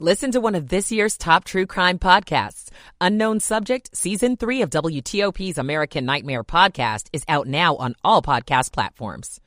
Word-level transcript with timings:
Listen 0.00 0.32
to 0.32 0.40
one 0.40 0.56
of 0.56 0.70
this 0.70 0.90
year's 0.90 1.16
top 1.16 1.44
true 1.44 1.66
crime 1.66 2.00
podcasts. 2.00 2.68
Unknown 3.00 3.38
Subject, 3.38 3.96
Season 3.96 4.36
3 4.36 4.62
of 4.62 4.70
WTOP's 4.70 5.56
American 5.56 6.04
Nightmare 6.04 6.42
podcast 6.42 7.06
is 7.12 7.22
out 7.28 7.46
now 7.46 7.76
on 7.76 7.94
all 8.02 8.20
podcast 8.20 8.72
platforms. 8.72 9.40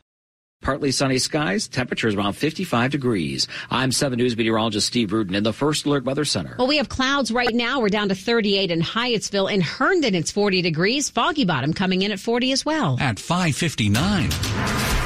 Partly 0.61 0.91
sunny 0.91 1.17
skies, 1.17 1.67
temperatures 1.67 2.15
around 2.15 2.33
55 2.33 2.91
degrees. 2.91 3.49
I'm 3.69 3.91
7 3.91 4.15
News 4.15 4.37
meteorologist 4.37 4.87
Steve 4.87 5.11
Rudin 5.11 5.35
in 5.35 5.43
the 5.43 5.51
First 5.51 5.85
Alert 5.85 6.05
Weather 6.05 6.23
Center. 6.23 6.55
Well, 6.57 6.67
we 6.67 6.77
have 6.77 6.87
clouds 6.87 7.29
right 7.29 7.53
now. 7.53 7.81
We're 7.81 7.89
down 7.89 8.07
to 8.07 8.15
38 8.15 8.71
in 8.71 8.81
Hyattsville. 8.81 9.51
In 9.53 9.59
Herndon, 9.59 10.15
it's 10.15 10.31
40 10.31 10.61
degrees. 10.61 11.09
Foggy 11.09 11.43
Bottom 11.43 11.73
coming 11.73 12.03
in 12.03 12.13
at 12.13 12.21
40 12.21 12.53
as 12.53 12.63
well. 12.65 12.97
At 13.01 13.19
559. 13.19 14.96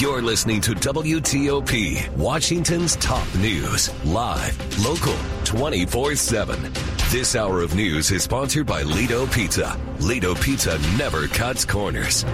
You're 0.00 0.22
listening 0.22 0.60
to 0.60 0.74
WTOP, 0.74 2.08
Washington's 2.16 2.94
top 2.96 3.26
news, 3.34 3.92
live, 4.04 4.84
local, 4.84 5.16
24 5.42 6.14
7. 6.14 6.72
This 7.10 7.34
hour 7.34 7.62
of 7.62 7.74
news 7.74 8.12
is 8.12 8.22
sponsored 8.22 8.64
by 8.64 8.82
Lido 8.82 9.26
Pizza. 9.26 9.76
Lido 9.98 10.36
Pizza 10.36 10.78
never 10.96 11.26
cuts 11.26 11.64
corners. 11.64 12.24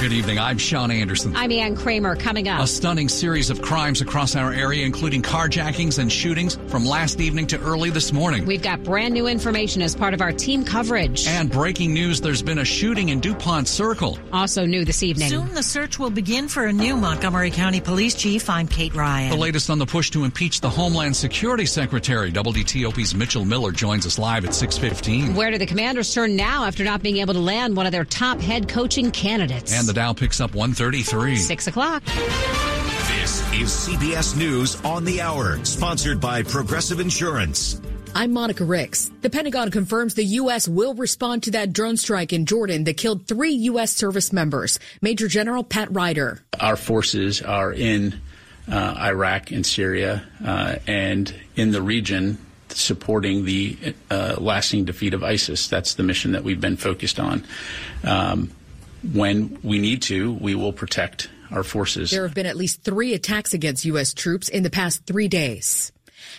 Good 0.00 0.12
evening. 0.12 0.38
I'm 0.38 0.58
Sean 0.58 0.90
Anderson. 0.90 1.34
I'm 1.34 1.50
Ann 1.52 1.76
Kramer. 1.76 2.14
Coming 2.16 2.48
up. 2.48 2.60
A 2.60 2.66
stunning 2.66 3.08
series 3.08 3.48
of 3.48 3.62
crimes 3.62 4.02
across 4.02 4.36
our 4.36 4.52
area, 4.52 4.84
including 4.84 5.22
carjackings 5.22 5.98
and 5.98 6.12
shootings 6.12 6.56
from 6.66 6.84
last 6.84 7.20
evening 7.20 7.46
to 7.46 7.60
early 7.60 7.88
this 7.88 8.12
morning. 8.12 8.44
We've 8.44 8.60
got 8.60 8.82
brand 8.82 9.14
new 9.14 9.28
information 9.28 9.80
as 9.80 9.94
part 9.96 10.12
of 10.12 10.20
our 10.20 10.32
team 10.32 10.64
coverage. 10.64 11.26
And 11.26 11.50
breaking 11.50 11.94
news 11.94 12.20
there's 12.20 12.42
been 12.42 12.58
a 12.58 12.64
shooting 12.64 13.10
in 13.10 13.20
DuPont 13.20 13.66
Circle. 13.66 14.18
Also 14.32 14.66
new 14.66 14.84
this 14.84 15.02
evening. 15.02 15.28
Soon 15.28 15.54
the 15.54 15.62
search 15.62 15.98
will 15.98 16.10
begin 16.10 16.48
for 16.48 16.66
a 16.66 16.72
new 16.72 16.96
Montgomery 16.96 17.50
County 17.50 17.80
Police 17.80 18.14
Chief. 18.14 18.50
I'm 18.50 18.66
Kate 18.68 18.94
Ryan. 18.94 19.30
The 19.30 19.36
latest 19.36 19.70
on 19.70 19.78
the 19.78 19.86
push 19.86 20.10
to 20.10 20.24
impeach 20.24 20.60
the 20.60 20.70
Homeland 20.70 21.16
Security 21.16 21.66
Secretary. 21.66 22.30
WTOP's 22.30 23.14
Mitchell 23.14 23.44
Miller 23.46 23.70
joins 23.70 24.04
us 24.04 24.18
live 24.18 24.44
at 24.44 24.54
615. 24.54 25.34
Where 25.34 25.50
do 25.50 25.56
the 25.56 25.66
commanders 25.66 26.12
turn 26.12 26.36
now 26.36 26.64
after 26.64 26.84
not 26.84 27.02
being 27.02 27.18
able 27.18 27.32
to 27.34 27.40
land 27.40 27.74
one 27.76 27.86
of 27.86 27.92
their 27.92 28.04
top 28.04 28.40
head 28.40 28.68
coaching 28.68 29.10
candidates? 29.10 29.72
And 29.72 29.83
the 29.86 29.92
Dow 29.92 30.12
picks 30.12 30.40
up 30.40 30.54
133. 30.54 31.36
Six 31.36 31.66
o'clock. 31.66 32.02
This 32.04 33.40
is 33.52 33.68
CBS 33.70 34.36
News 34.36 34.82
on 34.84 35.04
the 35.04 35.20
Hour, 35.20 35.64
sponsored 35.64 36.20
by 36.20 36.42
Progressive 36.42 37.00
Insurance. 37.00 37.80
I'm 38.14 38.32
Monica 38.32 38.64
Ricks. 38.64 39.10
The 39.22 39.30
Pentagon 39.30 39.70
confirms 39.70 40.14
the 40.14 40.24
U.S. 40.24 40.68
will 40.68 40.94
respond 40.94 41.42
to 41.44 41.50
that 41.52 41.72
drone 41.72 41.96
strike 41.96 42.32
in 42.32 42.46
Jordan 42.46 42.84
that 42.84 42.96
killed 42.96 43.26
three 43.26 43.52
U.S. 43.52 43.92
service 43.92 44.32
members. 44.32 44.78
Major 45.02 45.26
General 45.26 45.64
Pat 45.64 45.92
Ryder. 45.92 46.40
Our 46.60 46.76
forces 46.76 47.42
are 47.42 47.72
in 47.72 48.20
uh, 48.70 48.94
Iraq 48.98 49.50
and 49.50 49.66
Syria 49.66 50.22
uh, 50.44 50.76
and 50.86 51.34
in 51.56 51.72
the 51.72 51.82
region 51.82 52.38
supporting 52.68 53.44
the 53.44 53.76
uh, 54.10 54.36
lasting 54.38 54.84
defeat 54.84 55.14
of 55.14 55.22
ISIS. 55.24 55.68
That's 55.68 55.94
the 55.94 56.02
mission 56.02 56.32
that 56.32 56.44
we've 56.44 56.60
been 56.60 56.76
focused 56.76 57.18
on. 57.18 57.44
Um, 58.04 58.50
when 59.12 59.58
we 59.62 59.78
need 59.78 60.02
to, 60.02 60.32
we 60.34 60.54
will 60.54 60.72
protect 60.72 61.28
our 61.50 61.62
forces. 61.62 62.10
There 62.10 62.26
have 62.26 62.34
been 62.34 62.46
at 62.46 62.56
least 62.56 62.82
three 62.82 63.14
attacks 63.14 63.54
against 63.54 63.84
U.S. 63.84 64.14
troops 64.14 64.48
in 64.48 64.62
the 64.62 64.70
past 64.70 65.06
three 65.06 65.28
days. 65.28 65.92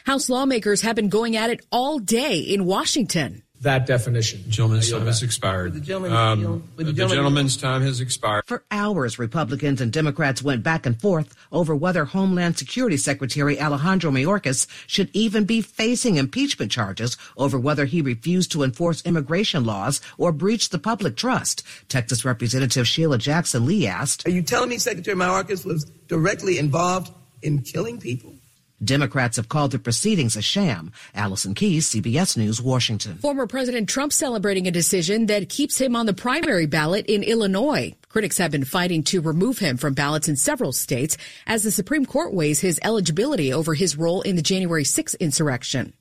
House 0.05 0.29
lawmakers 0.29 0.81
have 0.81 0.95
been 0.95 1.09
going 1.09 1.35
at 1.35 1.49
it 1.49 1.65
all 1.71 1.99
day 1.99 2.39
in 2.39 2.65
Washington 2.65 3.43
that 3.65 3.85
definition. 3.85 4.43
Gentleman's 4.49 4.89
time 4.89 5.05
has 5.05 5.21
expired. 5.21 5.73
The, 5.73 5.81
gentleman, 5.81 6.13
um, 6.13 6.63
the, 6.77 6.85
the 6.85 6.93
gentleman's 6.93 7.57
time 7.57 7.81
has 7.81 7.99
expired. 7.99 8.43
For 8.47 8.63
hours, 8.71 9.19
Republicans 9.19 9.81
and 9.81 9.91
Democrats 9.91 10.41
went 10.41 10.63
back 10.63 10.85
and 10.85 10.99
forth 10.99 11.35
over 11.51 11.75
whether 11.75 12.05
Homeland 12.05 12.57
Security 12.57 12.97
Secretary 12.97 13.59
Alejandro 13.59 14.11
Mayorkas 14.11 14.67
should 14.87 15.09
even 15.13 15.45
be 15.45 15.61
facing 15.61 16.15
impeachment 16.15 16.71
charges 16.71 17.17
over 17.37 17.59
whether 17.59 17.85
he 17.85 18.01
refused 18.01 18.51
to 18.53 18.63
enforce 18.63 19.05
immigration 19.05 19.65
laws 19.65 19.99
or 20.17 20.31
breached 20.31 20.71
the 20.71 20.79
public 20.79 21.15
trust. 21.15 21.63
Texas 21.89 22.23
Representative 22.23 22.87
Sheila 22.87 23.17
Jackson 23.17 23.65
Lee 23.65 23.87
asked, 23.87 24.27
Are 24.27 24.31
you 24.31 24.41
telling 24.41 24.69
me 24.69 24.77
Secretary 24.77 25.17
Mayorkas 25.17 25.65
was 25.65 25.85
directly 26.07 26.57
involved 26.57 27.13
in 27.41 27.61
killing 27.61 27.99
people? 27.99 28.35
Democrats 28.83 29.37
have 29.37 29.49
called 29.49 29.71
the 29.71 29.79
proceedings 29.79 30.35
a 30.35 30.41
sham. 30.41 30.91
Allison 31.13 31.53
Keyes, 31.53 31.89
CBS 31.89 32.37
News, 32.37 32.61
Washington. 32.61 33.17
Former 33.17 33.47
President 33.47 33.87
Trump 33.87 34.11
celebrating 34.11 34.67
a 34.67 34.71
decision 34.71 35.27
that 35.27 35.49
keeps 35.49 35.79
him 35.79 35.95
on 35.95 36.05
the 36.05 36.13
primary 36.13 36.65
ballot 36.65 37.05
in 37.07 37.23
Illinois. 37.23 37.95
Critics 38.09 38.37
have 38.37 38.51
been 38.51 38.65
fighting 38.65 39.03
to 39.03 39.21
remove 39.21 39.59
him 39.59 39.77
from 39.77 39.93
ballots 39.93 40.27
in 40.27 40.35
several 40.35 40.71
states 40.71 41.17
as 41.47 41.63
the 41.63 41.71
Supreme 41.71 42.05
Court 42.05 42.33
weighs 42.33 42.59
his 42.59 42.79
eligibility 42.83 43.53
over 43.53 43.73
his 43.73 43.97
role 43.97 44.21
in 44.21 44.35
the 44.35 44.41
January 44.41 44.83
6 44.83 45.13
insurrection. 45.15 45.93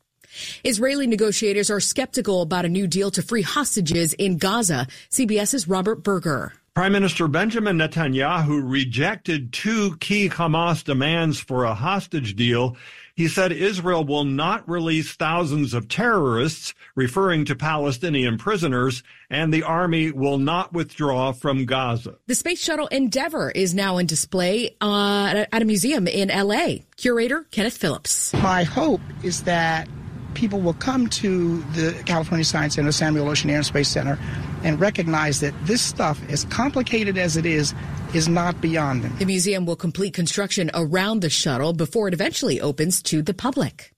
Israeli 0.65 1.07
negotiators 1.07 1.71
are 1.71 1.81
skeptical 1.81 2.43
about 2.43 2.65
a 2.65 2.69
new 2.69 2.87
deal 2.87 3.11
to 3.13 3.23
free 3.23 3.43
hostages 3.43 4.13
in 4.15 4.39
Gaza. 4.39 4.89
CBS's 5.11 5.69
Robert 5.69 6.03
Berger. 6.03 6.53
Prime 6.75 6.91
Minister 6.91 7.29
Benjamin 7.29 7.79
Netanyahu 7.79 8.61
rejected 8.69 9.53
two 9.53 9.97
key 9.99 10.29
Hamas 10.29 10.83
demands 10.83 11.39
for 11.39 11.63
a 11.63 11.73
hostage 11.73 12.35
deal. 12.35 12.77
He 13.15 13.29
said 13.29 13.53
Israel 13.53 14.05
will 14.05 14.25
not 14.25 14.69
release 14.69 15.13
thousands 15.13 15.73
of 15.73 15.87
terrorists, 15.87 16.75
referring 16.97 17.45
to 17.45 17.55
Palestinian 17.55 18.39
prisoners, 18.39 19.05
and 19.31 19.55
the 19.55 19.63
army 19.63 20.11
will 20.11 20.39
not 20.39 20.73
withdraw 20.73 21.31
from 21.31 21.65
Gaza. 21.65 22.17
The 22.27 22.35
space 22.35 22.61
shuttle 22.61 22.89
Endeavour 22.89 23.53
is 23.53 23.73
now 23.73 23.99
in 23.99 24.07
display 24.07 24.75
uh, 24.81 25.45
at 25.53 25.63
a 25.63 25.65
museum 25.65 26.09
in 26.09 26.27
LA. 26.27 26.79
Curator 26.97 27.45
Kenneth 27.53 27.77
Phillips. 27.77 28.33
My 28.33 28.65
hope 28.65 29.01
is 29.23 29.45
that 29.45 29.89
people 30.35 30.61
will 30.61 30.75
come 30.75 31.07
to 31.07 31.63
the 31.75 31.93
California 32.05 32.45
Science 32.45 32.75
Center, 32.75 32.91
Samuel 32.91 33.27
Oschin 33.27 33.49
Air 33.51 33.59
and 33.59 33.67
Space 33.67 33.89
Center, 33.89 34.19
and 34.65 34.81
recognize 34.81 35.39
that 35.41 35.55
this 35.65 35.81
stuff, 35.81 36.21
as 36.29 36.45
complicated 36.47 37.17
as 37.17 37.37
it 37.37 37.47
is, 37.47 37.75
is 38.15 38.29
not 38.29 38.61
beyond 38.61 39.03
them. 39.03 39.15
The 39.19 39.27
museum 39.27 39.67
will 39.67 39.77
complete 39.77 40.15
construction 40.15 40.71
around 40.75 41.21
the 41.21 41.31
shuttle 41.31 41.73
before 41.73 42.09
it 42.09 42.15
eventually 42.15 42.61
opens 42.61 43.01
to 43.03 43.23
the 43.23 43.35
public. 43.35 43.93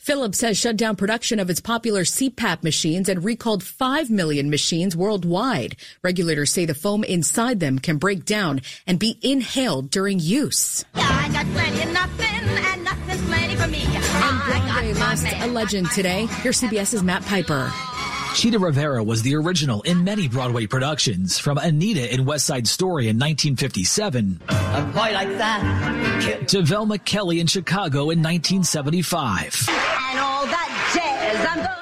Philips 0.00 0.40
has 0.40 0.58
shut 0.58 0.76
down 0.76 0.96
production 0.96 1.38
of 1.38 1.48
its 1.48 1.60
popular 1.60 2.02
CPAP 2.02 2.62
machines 2.62 3.08
and 3.08 3.24
recalled 3.24 3.62
5 3.62 4.10
million 4.10 4.50
machines 4.50 4.96
worldwide. 4.96 5.76
Regulators 6.02 6.50
say 6.50 6.64
the 6.64 6.74
foam 6.74 7.04
inside 7.04 7.60
them 7.60 7.78
can 7.78 7.96
break 7.96 8.24
down 8.24 8.62
and 8.86 8.98
be 8.98 9.18
inhaled 9.22 9.90
during 9.90 10.18
use. 10.18 10.84
Yeah, 10.96 11.26
and 14.90 14.98
lost 14.98 15.26
a 15.26 15.46
legend 15.46 15.90
today. 15.90 16.26
Here's 16.42 16.60
CBS's 16.60 17.02
Matt 17.02 17.22
Piper. 17.24 17.72
Chita 18.34 18.58
Rivera 18.58 19.02
was 19.02 19.22
the 19.22 19.34
original 19.34 19.82
in 19.82 20.04
many 20.04 20.28
Broadway 20.28 20.66
productions, 20.66 21.38
from 21.38 21.58
Anita 21.58 22.12
in 22.12 22.24
West 22.24 22.46
Side 22.46 22.66
Story 22.66 23.08
in 23.08 23.18
1957 23.18 24.40
like 24.48 26.46
to 26.48 26.62
Velma 26.62 26.98
Kelly 26.98 27.40
in 27.40 27.46
Chicago 27.46 28.10
in 28.10 28.22
1975. 28.22 29.68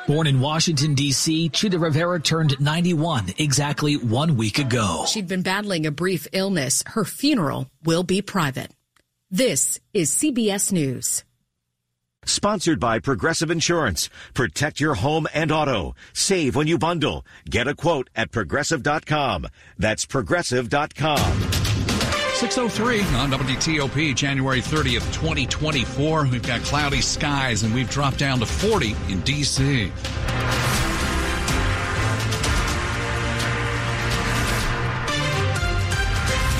Born 0.07 0.27
in 0.27 0.41
Washington, 0.41 0.95
D.C., 0.95 1.51
Chita 1.51 1.79
Rivera 1.79 2.19
turned 2.19 2.59
91 2.59 3.35
exactly 3.37 3.97
one 3.97 4.37
week 4.37 4.59
ago. 4.59 5.05
She'd 5.07 5.29
been 5.29 5.43
battling 5.43 5.85
a 5.85 5.91
brief 5.91 6.27
illness. 6.33 6.83
Her 6.87 7.05
funeral 7.05 7.71
will 7.85 8.05
be 8.05 8.23
private. 8.23 8.71
This 9.31 9.79
is 9.93 10.11
CBS 10.11 10.73
News. 10.73 11.25
Sponsored 12.29 12.79
by 12.79 12.99
Progressive 12.99 13.51
Insurance. 13.51 14.11
Protect 14.35 14.81
your 14.81 14.95
home 14.95 15.27
and 15.33 15.51
auto. 15.51 15.95
Save 16.13 16.57
when 16.57 16.67
you 16.67 16.79
bundle. 16.79 17.25
Get 17.49 17.67
a 17.67 17.75
quote 17.75 18.11
at 18.15 18.31
progressive.com. 18.31 19.47
That's 19.79 20.05
progressive.com. 20.05 21.41
603 22.35 23.01
on 23.17 23.31
WTOP, 23.33 24.15
January 24.15 24.61
30th, 24.61 25.13
2024. 25.13 26.27
We've 26.27 26.43
got 26.47 26.61
cloudy 26.61 27.01
skies 27.01 27.65
and 27.65 27.75
we've 27.75 27.91
dropped 27.91 28.19
down 28.19 28.39
to 28.41 28.47
40 28.47 28.95
in 29.09 29.21
D.C. 29.23 29.91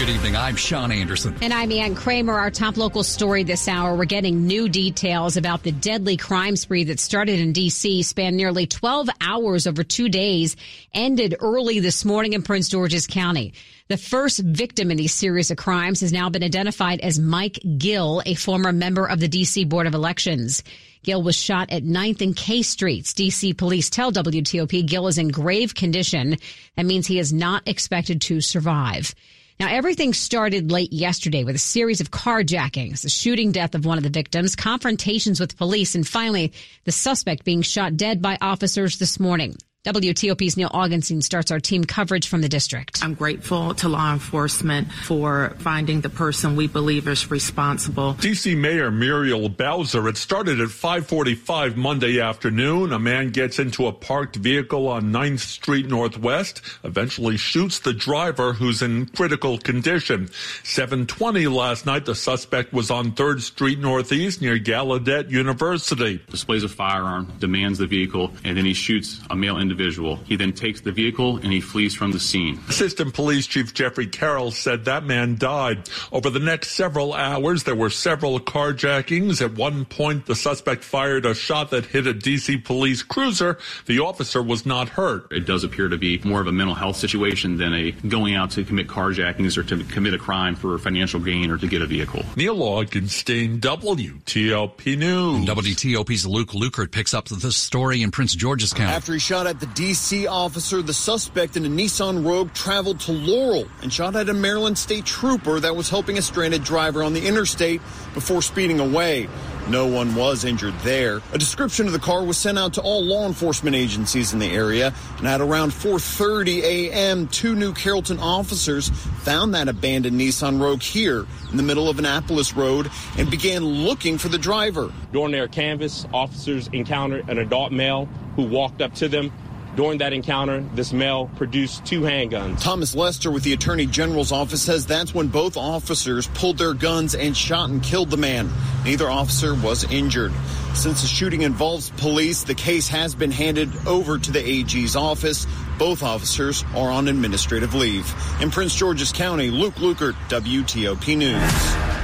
Good 0.09 0.15
evening. 0.15 0.37
I'm 0.37 0.57
Sean 0.57 0.91
Anderson. 0.91 1.37
And 1.43 1.53
I'm 1.53 1.71
Ann 1.71 1.95
Kramer. 1.95 2.33
Our 2.33 2.51
top 2.51 2.79
local 2.79 3.03
story 3.03 3.43
this 3.43 3.69
hour. 3.69 3.95
We're 3.95 4.07
getting 4.07 4.47
new 4.47 4.67
details 4.67 5.37
about 5.37 5.65
the 5.65 5.71
deadly 5.71 6.17
crime 6.17 6.57
spree 6.57 6.85
that 6.85 6.99
started 6.99 7.39
in 7.39 7.53
D.C., 7.53 8.03
spanned 8.05 8.35
nearly 8.35 8.67
12 8.67 9.11
hours 9.21 9.67
over 9.67 9.85
two 9.85 10.09
days, 10.09 10.57
ended 10.95 11.37
early 11.41 11.81
this 11.81 12.07
morning 12.07 12.33
in 12.33 12.43
Prince 12.43 12.71
George's 12.71 13.07
County. 13.07 13.53
The 13.89 13.99
first 13.99 14.41
victim 14.41 14.91
in 14.91 14.97
these 14.97 15.13
series 15.13 15.51
of 15.51 15.59
crimes 15.59 16.01
has 16.01 16.11
now 16.11 16.31
been 16.31 16.43
identified 16.43 17.01
as 17.01 17.19
Mike 17.19 17.59
Gill, 17.77 18.23
a 18.25 18.33
former 18.33 18.73
member 18.73 19.05
of 19.05 19.21
the 19.21 19.29
D.C. 19.29 19.67
Board 19.67 19.87
of 19.87 19.93
Elections. 19.93 20.65
Gill 21.03 21.23
was 21.23 21.37
shot 21.37 21.71
at 21.71 21.85
9th 21.85 22.23
and 22.23 22.35
K 22.35 22.63
Streets. 22.63 23.13
D.C. 23.13 23.53
police 23.53 23.91
tell 23.91 24.11
WTOP 24.11 24.87
Gill 24.87 25.07
is 25.09 25.19
in 25.19 25.29
grave 25.29 25.75
condition. 25.75 26.39
That 26.77 26.87
means 26.87 27.07
he 27.07 27.19
is 27.19 27.31
not 27.31 27.69
expected 27.69 28.23
to 28.23 28.41
survive. 28.41 29.15
Now, 29.61 29.67
everything 29.71 30.15
started 30.15 30.71
late 30.71 30.93
yesterday 30.93 31.43
with 31.43 31.57
a 31.57 31.59
series 31.59 32.01
of 32.01 32.13
carjackings, 32.13 33.03
the 33.03 33.09
shooting 33.09 33.51
death 33.51 33.75
of 33.75 33.85
one 33.85 33.99
of 33.99 34.05
the 34.05 34.11
victims, 34.11 34.55
confrontations 34.55 35.41
with 35.41 35.57
police, 35.57 35.97
and 35.97 36.07
finally 36.07 36.53
the 36.85 36.93
suspect 36.93 37.45
being 37.45 37.63
shot 37.63 37.97
dead 37.97 38.23
by 38.23 38.39
officers 38.41 38.99
this 38.99 39.19
morning. 39.19 39.57
WTOP's 39.87 40.57
Neil 40.57 40.69
Augenstein 40.71 41.23
starts 41.23 41.53
our 41.53 41.61
team 41.61 41.85
coverage 41.85 42.27
from 42.27 42.41
the 42.41 42.49
district. 42.49 42.99
I'm 43.01 43.15
grateful 43.15 43.75
to 43.75 43.89
law 43.89 44.13
enforcement 44.13 44.91
for 44.93 45.55
finding 45.59 46.01
the 46.01 46.09
person 46.09 46.57
we 46.57 46.67
believe 46.67 47.07
is 47.07 47.31
responsible. 47.31 48.15
DC 48.15 48.57
Mayor 48.59 48.91
Muriel 48.91 49.49
Bowser, 49.49 50.09
it 50.09 50.17
started 50.17 50.61
at 50.61 50.71
545 50.71 51.77
Monday 51.77 52.21
afternoon. 52.21 52.93
A 52.93 52.99
man 52.99 53.31
gets 53.31 53.61
into 53.61 53.87
a 53.87 53.93
parked 53.93 54.35
vehicle 54.35 54.89
on 54.89 55.13
9th 55.13 55.39
Street 55.39 55.87
Northwest, 55.87 56.61
eventually 56.83 57.37
shoots 57.37 57.79
the 57.79 57.93
driver 57.93 58.55
who's 58.55 58.83
in 58.83 59.07
critical 59.07 59.59
condition. 59.59 60.29
720 60.65 61.47
last 61.47 61.87
night, 61.87 62.05
the 62.05 62.17
suspect 62.17 62.73
was 62.73 62.91
on 62.91 63.13
3rd 63.13 63.43
Street 63.43 63.79
Northeast 63.79 64.43
near 64.43 64.59
Gallaudet 64.59 65.31
University. 65.31 66.21
Displays 66.29 66.65
a 66.65 66.69
firearm, 66.69 67.33
demands 67.39 67.79
the 67.79 67.87
vehicle, 67.87 68.33
and 68.43 68.59
then 68.59 68.65
he 68.65 68.75
shoots 68.75 69.21
a 69.31 69.37
male 69.37 69.57
individual 69.57 69.69
individual. 69.79 70.17
He 70.27 70.37
then 70.37 70.53
takes 70.53 70.81
the 70.81 70.93
vehicle 70.93 71.37
and 71.37 71.53
he 71.53 71.61
flees 71.61 71.95
from 71.95 72.13
the 72.13 72.19
scene. 72.19 72.61
Assistant 72.69 73.15
Police 73.15 73.47
Chief 73.47 73.73
Jeffrey 73.73 74.07
Carroll 74.07 74.51
said 74.51 74.85
that 74.85 75.05
man 75.05 75.37
died. 75.37 75.89
Over 76.11 76.31
the 76.31 76.41
next 76.41 76.71
several 76.71 77.15
hours, 77.15 77.65
there 77.65 77.75
were 77.75 77.91
several 77.91 78.41
carjackings. 78.41 79.41
At 79.41 79.55
one 79.55 79.85
point, 79.85 80.27
the 80.27 80.35
suspect 80.35 80.83
fired 80.83 81.27
a 81.27 81.35
shot 81.35 81.71
that 81.71 81.87
hit 81.87 82.07
a 82.07 82.15
DC 82.15 82.65
police 82.65 83.03
cruiser. 83.03 83.59
The 83.87 84.01
officer 84.01 84.43
was 84.43 84.67
not 84.67 84.89
hurt. 84.89 85.31
It 85.31 85.47
does 85.47 85.65
appear 85.65 85.89
to 85.89 85.97
be 85.97 86.19
more 86.25 86.41
of 86.41 86.47
a 86.47 86.53
mental 86.53 86.75
health 86.75 86.97
situation 86.97 87.57
than 87.57 87.73
a 87.73 87.93
going 87.93 88.35
out 88.35 88.51
to 88.53 88.65
commit 88.65 88.89
carjackings 88.89 89.57
or 89.57 89.63
to 89.65 89.85
commit 89.85 90.15
a 90.15 90.19
crime 90.19 90.57
for 90.57 90.77
financial 90.79 91.21
gain 91.21 91.51
or 91.51 91.59
to 91.59 91.67
get 91.67 91.83
a 91.83 91.87
vehicle. 91.87 92.25
Neil 92.37 92.57
Augenstein, 92.57 93.61
WTOP 93.61 94.99
News. 94.99 95.37
And 95.37 95.49
WTOP's 95.49 96.27
Luke 96.27 96.51
Lukert 96.51 96.91
picks 96.91 97.15
up 97.15 97.27
the 97.27 97.53
story 97.53 98.03
in 98.03 98.11
Prince 98.11 98.35
George's 98.35 98.73
County. 98.73 98.93
After 98.93 99.13
he 99.13 99.19
shot 99.19 99.47
at 99.47 99.58
the 99.61 99.67
D.C. 99.67 100.27
officer, 100.27 100.83
the 100.83 100.95
suspect 100.95 101.57
in 101.57 101.65
a 101.65 101.69
Nissan 101.69 102.25
Rogue 102.27 102.53
traveled 102.53 103.01
to 103.01 103.13
Laurel 103.13 103.67
and 103.83 103.93
shot 103.93 104.15
at 104.15 104.29
a 104.29 104.35
Maryland 104.35 104.79
state 104.79 105.05
trooper 105.05 105.59
that 105.61 105.75
was 105.75 105.89
helping 105.91 106.19
a 106.19 106.23
stranded 106.23 106.63
driver 106.63 107.03
on 107.03 107.13
the 107.13 107.27
interstate 107.27 107.81
before 108.15 108.43
speeding 108.43 108.79
away. 108.79 109.29
No 109.69 109.87
one 109.87 110.15
was 110.15 110.45
injured 110.45 110.79
there. 110.81 111.21
A 111.33 111.39
description 111.39 111.87
of 111.87 111.93
the 111.93 111.99
car 111.99 112.25
was 112.25 112.39
sent 112.39 112.59
out 112.59 112.73
to 112.75 112.81
all 112.81 113.05
law 113.05 113.27
enforcement 113.27 113.77
agencies 113.77 114.33
in 114.33 114.39
the 114.39 114.51
area, 114.51 114.95
and 115.19 115.29
at 115.29 115.41
around 115.41 115.73
4:30 115.73 116.63
a.m., 116.63 117.27
two 117.29 117.55
New 117.55 117.75
Carrollton 117.75 118.19
officers 118.19 118.89
found 118.89 119.55
that 119.55 119.69
abandoned 119.69 120.19
Nissan 120.19 120.59
Rogue 120.61 120.83
here 120.83 121.27
in 121.51 121.57
the 121.59 121.63
middle 121.63 121.89
of 121.91 121.99
Annapolis 121.99 122.55
Road 122.55 122.91
and 123.19 123.31
began 123.31 123.63
looking 123.63 124.17
for 124.17 124.29
the 124.29 124.39
driver. 124.39 124.91
During 125.13 125.33
their 125.33 125.49
canvas, 125.49 126.07
officers 126.15 126.69
encountered 126.73 127.29
an 127.29 127.39
adult 127.39 127.71
male 127.71 128.09
who 128.37 128.45
walked 128.45 128.81
up 128.81 128.95
to 128.95 129.09
them 129.09 129.33
during 129.79 129.99
that 129.99 130.13
encounter, 130.13 130.61
this 130.75 130.93
male 130.93 131.31
produced 131.37 131.87
two 131.87 132.01
handguns. 132.01 132.61
Thomas 132.61 132.97
Lester 132.97 133.31
with 133.31 133.45
the 133.45 133.53
Attorney 133.53 133.87
General's 133.87 134.33
office 134.33 134.61
says 134.61 134.85
that's 134.85 135.15
when 135.15 135.29
both 135.29 135.57
officers 135.57 136.27
pulled 136.35 136.59
their 136.59 136.75
guns 136.75 137.15
and 137.15 137.37
shot 137.37 137.71
and 137.71 137.81
killed 137.81 138.11
the 138.11 138.17
man. 138.17 138.51
Neither 138.85 139.09
officer 139.09 139.55
was 139.55 139.85
injured. 139.85 140.33
Since 140.75 141.03
the 141.03 141.07
shooting 141.07 141.43
involves 141.43 141.91
police, 141.91 142.43
the 142.43 142.57
case 142.57 142.89
has 142.89 143.15
been 143.15 143.31
handed 143.31 143.71
over 143.87 144.19
to 144.19 144.33
the 144.33 144.45
AG's 144.45 144.97
office. 144.97 145.47
Both 145.79 146.03
officers 146.03 146.65
are 146.75 146.91
on 146.91 147.07
administrative 147.07 147.73
leave. 147.77 148.13
In 148.43 148.51
Prince 148.51 148.75
George's 148.75 149.13
County, 149.13 149.53
Luke 149.53 149.77
Lukert, 149.77 150.15
WTOP 150.29 151.17
News. 151.17 151.98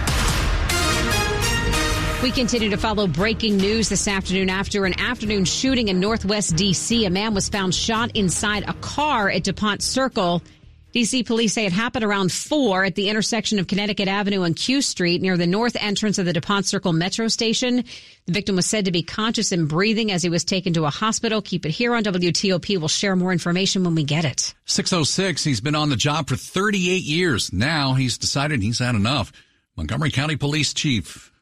We 2.24 2.30
continue 2.30 2.70
to 2.70 2.78
follow 2.78 3.06
breaking 3.06 3.58
news 3.58 3.90
this 3.90 4.08
afternoon 4.08 4.48
after 4.48 4.86
an 4.86 4.98
afternoon 4.98 5.44
shooting 5.44 5.88
in 5.88 6.00
Northwest 6.00 6.56
D.C. 6.56 7.04
A 7.04 7.10
man 7.10 7.34
was 7.34 7.50
found 7.50 7.74
shot 7.74 8.12
inside 8.14 8.66
a 8.66 8.72
car 8.72 9.28
at 9.28 9.44
DuPont 9.44 9.82
Circle. 9.82 10.42
D.C. 10.92 11.24
police 11.24 11.52
say 11.52 11.66
it 11.66 11.72
happened 11.74 12.02
around 12.02 12.32
4 12.32 12.86
at 12.86 12.94
the 12.94 13.10
intersection 13.10 13.58
of 13.58 13.66
Connecticut 13.66 14.08
Avenue 14.08 14.40
and 14.40 14.56
Q 14.56 14.80
Street 14.80 15.20
near 15.20 15.36
the 15.36 15.46
north 15.46 15.76
entrance 15.78 16.16
of 16.16 16.24
the 16.24 16.32
DuPont 16.32 16.64
Circle 16.64 16.94
metro 16.94 17.28
station. 17.28 17.84
The 18.24 18.32
victim 18.32 18.56
was 18.56 18.64
said 18.64 18.86
to 18.86 18.90
be 18.90 19.02
conscious 19.02 19.52
and 19.52 19.68
breathing 19.68 20.10
as 20.10 20.22
he 20.22 20.30
was 20.30 20.44
taken 20.44 20.72
to 20.72 20.86
a 20.86 20.90
hospital. 20.90 21.42
Keep 21.42 21.66
it 21.66 21.72
here 21.72 21.94
on 21.94 22.04
WTOP. 22.04 22.78
We'll 22.78 22.88
share 22.88 23.16
more 23.16 23.32
information 23.32 23.84
when 23.84 23.94
we 23.94 24.04
get 24.04 24.24
it. 24.24 24.54
606, 24.64 25.44
he's 25.44 25.60
been 25.60 25.74
on 25.74 25.90
the 25.90 25.96
job 25.96 26.28
for 26.28 26.36
38 26.36 27.02
years. 27.02 27.52
Now 27.52 27.92
he's 27.92 28.16
decided 28.16 28.62
he's 28.62 28.78
had 28.78 28.94
enough. 28.94 29.30
Montgomery 29.76 30.10
County 30.10 30.36
Police 30.36 30.72
Chief 30.72 31.33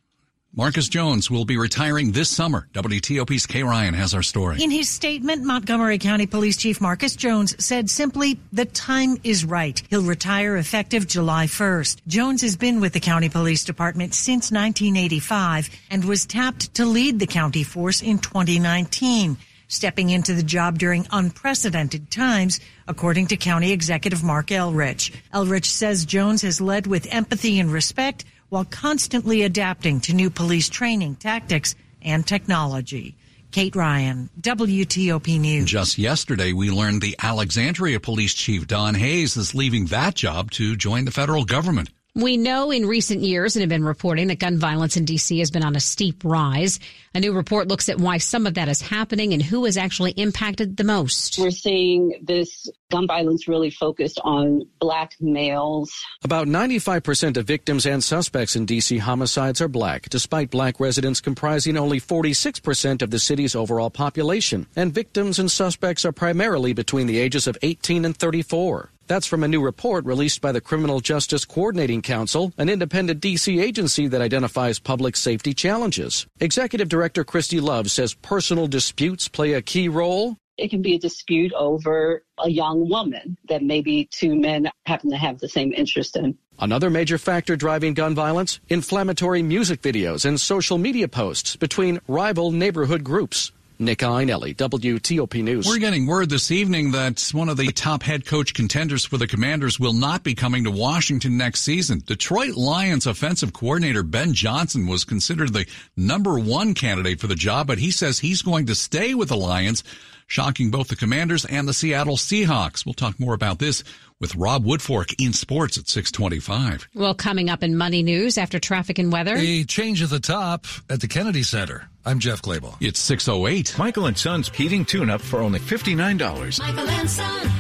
Marcus 0.55 0.87
Jones 0.87 1.31
will 1.31 1.47
be 1.47 1.57
retiring 1.57 2.13
this 2.13 2.29
summer. 2.29 2.69
WTOP's 2.75 3.47
K. 3.47 3.63
Ryan 3.63 3.95
has 3.95 4.13
our 4.13 4.23
story. 4.23 4.63
In 4.63 4.71
his 4.71 4.87
statement, 4.87 5.45
Montgomery 5.45 5.97
County 5.97 6.27
Police 6.27 6.59
Chief 6.59 6.79
Marcus 6.79 7.17
Jones 7.17 7.57
said 7.65 7.89
simply, 7.89 8.39
the 8.53 8.67
time 8.67 9.17
is 9.25 9.47
right. 9.47 9.83
He'll 9.89 10.03
retire 10.03 10.59
effective 10.59 11.09
July 11.09 11.47
1st. 11.47 12.03
Jones 12.07 12.43
has 12.43 12.59
been 12.59 12.83
with 12.83 12.93
the 12.93 13.01
County 13.01 13.31
Police 13.31 13.65
Department 13.65 14.13
since 14.13 14.53
1985 14.53 15.71
and 15.89 16.05
was 16.05 16.27
tapped 16.27 16.75
to 16.75 16.85
lead 16.85 17.19
the 17.19 17.27
county 17.27 17.63
force 17.63 18.03
in 18.03 18.19
2019 18.19 19.39
stepping 19.69 20.11
into 20.11 20.35
the 20.35 20.43
job 20.43 20.79
during 20.79 21.07
unprecedented 21.13 22.11
times, 22.11 22.61
according 22.87 23.27
to 23.27 23.39
County 23.39 23.73
Executive 23.73 24.23
Marc 24.23 24.49
Elrich. 24.49 25.15
Elrich 25.33 25.65
says 25.65 26.05
Jones 26.05 26.43
has 26.43 26.61
led 26.61 26.87
with 26.87 27.07
empathy 27.11 27.59
and 27.59 27.73
respect 27.73 28.27
while 28.53 28.67
constantly 28.67 29.45
adapting 29.45 29.99
to 29.99 30.13
new 30.13 30.29
police 30.29 30.69
training, 30.69 31.15
tactics, 31.15 31.75
and 32.03 32.27
technology. 32.27 33.17
Kate 33.51 33.75
Ryan, 33.75 34.29
WTOP 34.43 35.41
News. 35.41 35.71
Just 35.71 35.97
yesterday, 35.97 36.53
we 36.53 36.71
learned 36.71 37.01
the 37.01 37.17
Alexandria 37.23 37.99
Police 37.99 38.35
Chief 38.35 38.67
Don 38.67 38.95
Hayes 38.95 39.39
is 39.39 39.55
leaving 39.55 39.87
that 39.87 40.17
job 40.17 40.51
to 40.51 40.77
join 40.77 41.07
the 41.07 41.11
federal 41.11 41.45
government. 41.47 41.89
We 42.15 42.37
know 42.37 42.71
in 42.71 42.85
recent 42.85 43.23
years 43.23 43.57
and 43.57 43.63
have 43.63 43.71
been 43.71 43.85
reporting 43.85 44.29
that 44.29 44.39
gun 44.39 44.59
violence 44.59 44.99
in 44.99 45.07
D.C. 45.07 45.39
has 45.39 45.51
been 45.51 45.65
on 45.65 45.75
a 45.77 45.81
steep 45.81 46.23
rise. 46.25 46.79
A 47.15 47.21
new 47.21 47.33
report 47.33 47.69
looks 47.69 47.89
at 47.89 47.99
why 47.99 48.19
some 48.19 48.47
of 48.47 48.53
that 48.55 48.69
is 48.69 48.83
happening 48.83 49.33
and 49.33 49.43
who 49.43 49.65
is 49.65 49.79
actually 49.79 50.11
impacted 50.13 50.77
the 50.77 50.85
most. 50.85 51.39
We're 51.39 51.51
seeing 51.51 52.21
this 52.23 52.69
gun 52.91 53.07
violence 53.07 53.49
really 53.49 53.71
focused 53.71 54.21
on 54.25 54.69
black 54.79 55.15
males. 55.23 55.91
About 56.23 56.49
95% 56.49 57.39
of 57.39 57.47
victims 57.47 57.87
and 57.87 58.05
suspects 58.05 58.57
in 58.57 58.67
D.C. 58.67 58.99
homicides 58.99 59.63
are 59.63 59.69
black, 59.69 60.11
despite 60.11 60.51
black 60.51 60.81
residents 60.81 61.23
comprising 61.23 61.79
only 61.79 61.99
46% 61.99 63.01
of 63.01 63.11
the 63.11 63.19
city's 63.19 63.57
overall 63.57 63.89
population. 63.89 64.67
And 64.77 64.93
victims 64.93 65.39
and 65.39 65.51
suspects 65.51 66.05
are 66.05 66.13
primarily 66.13 66.75
between 66.75 67.07
the 67.07 67.17
ages 67.17 67.47
of 67.47 67.57
18 67.63 68.05
and 68.05 68.15
34. 68.15 68.91
That's 69.13 69.27
from 69.27 69.45
a 69.45 69.49
new 69.49 69.63
report 69.63 70.07
released 70.07 70.41
by 70.41 70.53
the 70.53 70.61
Criminal 70.63 71.01
Justice 71.01 71.45
Coordinating 71.45 72.01
Council, 72.01 72.55
an 72.57 72.71
independent 72.71 73.21
D.C. 73.21 73.61
agency 73.61 74.07
that 74.09 74.23
identifies 74.23 74.79
public 74.79 75.17
safety 75.17 75.53
challenges. 75.53 76.27
Executive 76.41 76.89
Director 76.89 77.23
Christy 77.23 77.61
Love 77.61 77.91
says 77.91 78.15
personal 78.15 78.67
disputes 78.67 79.29
play 79.29 79.53
a 79.53 79.61
key 79.61 79.91
role. 79.91 80.39
It 80.57 80.71
can 80.71 80.81
be 80.81 80.95
a 80.95 80.99
dispute 80.99 81.53
over 81.53 82.25
a 82.43 82.49
young 82.49 82.89
woman 82.89 83.37
that 83.51 83.63
maybe 83.63 84.09
two 84.11 84.35
men 84.35 84.71
happen 84.87 85.11
to 85.11 85.19
have 85.19 85.41
the 85.41 85.49
same 85.51 85.75
interest 85.75 86.17
in. 86.17 86.39
Another 86.59 86.89
major 86.89 87.19
factor 87.19 87.55
driving 87.55 87.93
gun 87.93 88.15
violence 88.15 88.61
inflammatory 88.71 89.43
music 89.43 89.83
videos 89.83 90.25
and 90.25 90.41
social 90.41 90.79
media 90.79 91.07
posts 91.07 91.55
between 91.57 92.01
rival 92.09 92.51
neighborhood 92.51 93.05
groups. 93.05 93.53
Nick 93.83 93.99
Iannelli, 93.99 94.57
WTOP 94.57 95.43
News. 95.43 95.67
We're 95.67 95.79
getting 95.79 96.07
word 96.07 96.31
this 96.31 96.51
evening 96.51 96.93
that 96.93 97.31
one 97.33 97.49
of 97.49 97.57
the 97.57 97.73
top 97.73 98.03
head 98.03 98.25
coach 98.25 98.55
contenders 98.55 99.05
for 99.05 99.19
the 99.19 99.27
Commanders 99.27 99.79
will 99.79 99.93
not 99.93 100.23
be 100.23 100.35
coming 100.35 100.65
to 100.65 100.71
Washington 100.71 101.37
next 101.37 101.63
season. 101.63 102.03
Detroit 102.07 102.55
Lions 102.55 103.07
offensive 103.07 103.53
coordinator 103.53 104.03
Ben 104.03 104.33
Johnson 104.33 104.87
was 104.87 105.05
considered 105.05 105.53
the 105.53 105.67
number 105.97 106.39
one 106.39 106.75
candidate 106.75 107.21
for 107.21 107.27
the 107.27 107.35
job, 107.35 107.67
but 107.67 107.79
he 107.79 107.91
says 107.91 108.19
he's 108.19 108.43
going 108.43 108.67
to 108.67 108.75
stay 108.75 109.15
with 109.15 109.29
the 109.29 109.37
Lions, 109.37 109.85
shocking 110.33 110.71
both 110.71 110.89
the 110.89 110.97
Commanders 110.97 111.45
and 111.45 111.69
the 111.69 111.75
Seattle 111.75 112.17
Seahawks. 112.17 112.87
We'll 112.87 112.95
talk 112.95 113.21
more 113.21 113.35
about 113.35 113.59
this 113.59 113.85
with 114.19 114.35
Rob 114.35 114.65
Woodfork 114.65 115.15
in 115.23 115.35
sports 115.35 115.77
at 115.77 115.89
625. 115.89 116.89
Well, 116.95 117.15
coming 117.15 117.51
up 117.51 117.63
in 117.63 117.77
Money 117.77 118.03
News 118.03 118.39
after 118.39 118.59
traffic 118.59 118.99
and 118.99 119.13
weather. 119.13 119.35
A 119.37 119.65
change 119.65 120.03
at 120.03 120.09
the 120.09 120.21
top 120.21 120.65
at 120.89 121.03
the 121.03 121.09
Kennedy 121.09 121.43
Center. 121.43 121.87
I'm 122.07 122.19
Jeff 122.19 122.41
Clabaugh. 122.41 122.77
It's 122.81 122.99
608. 123.01 123.79
Michael 123.79 124.07
and 124.07 124.17
Son's 124.17 124.49
heating 124.49 124.87
tune-up 124.87 125.21
for 125.21 125.41
only 125.41 125.61
$59. 125.61 126.59
Michael 126.61 126.89
and 126.89 127.11
Son. 127.11 127.51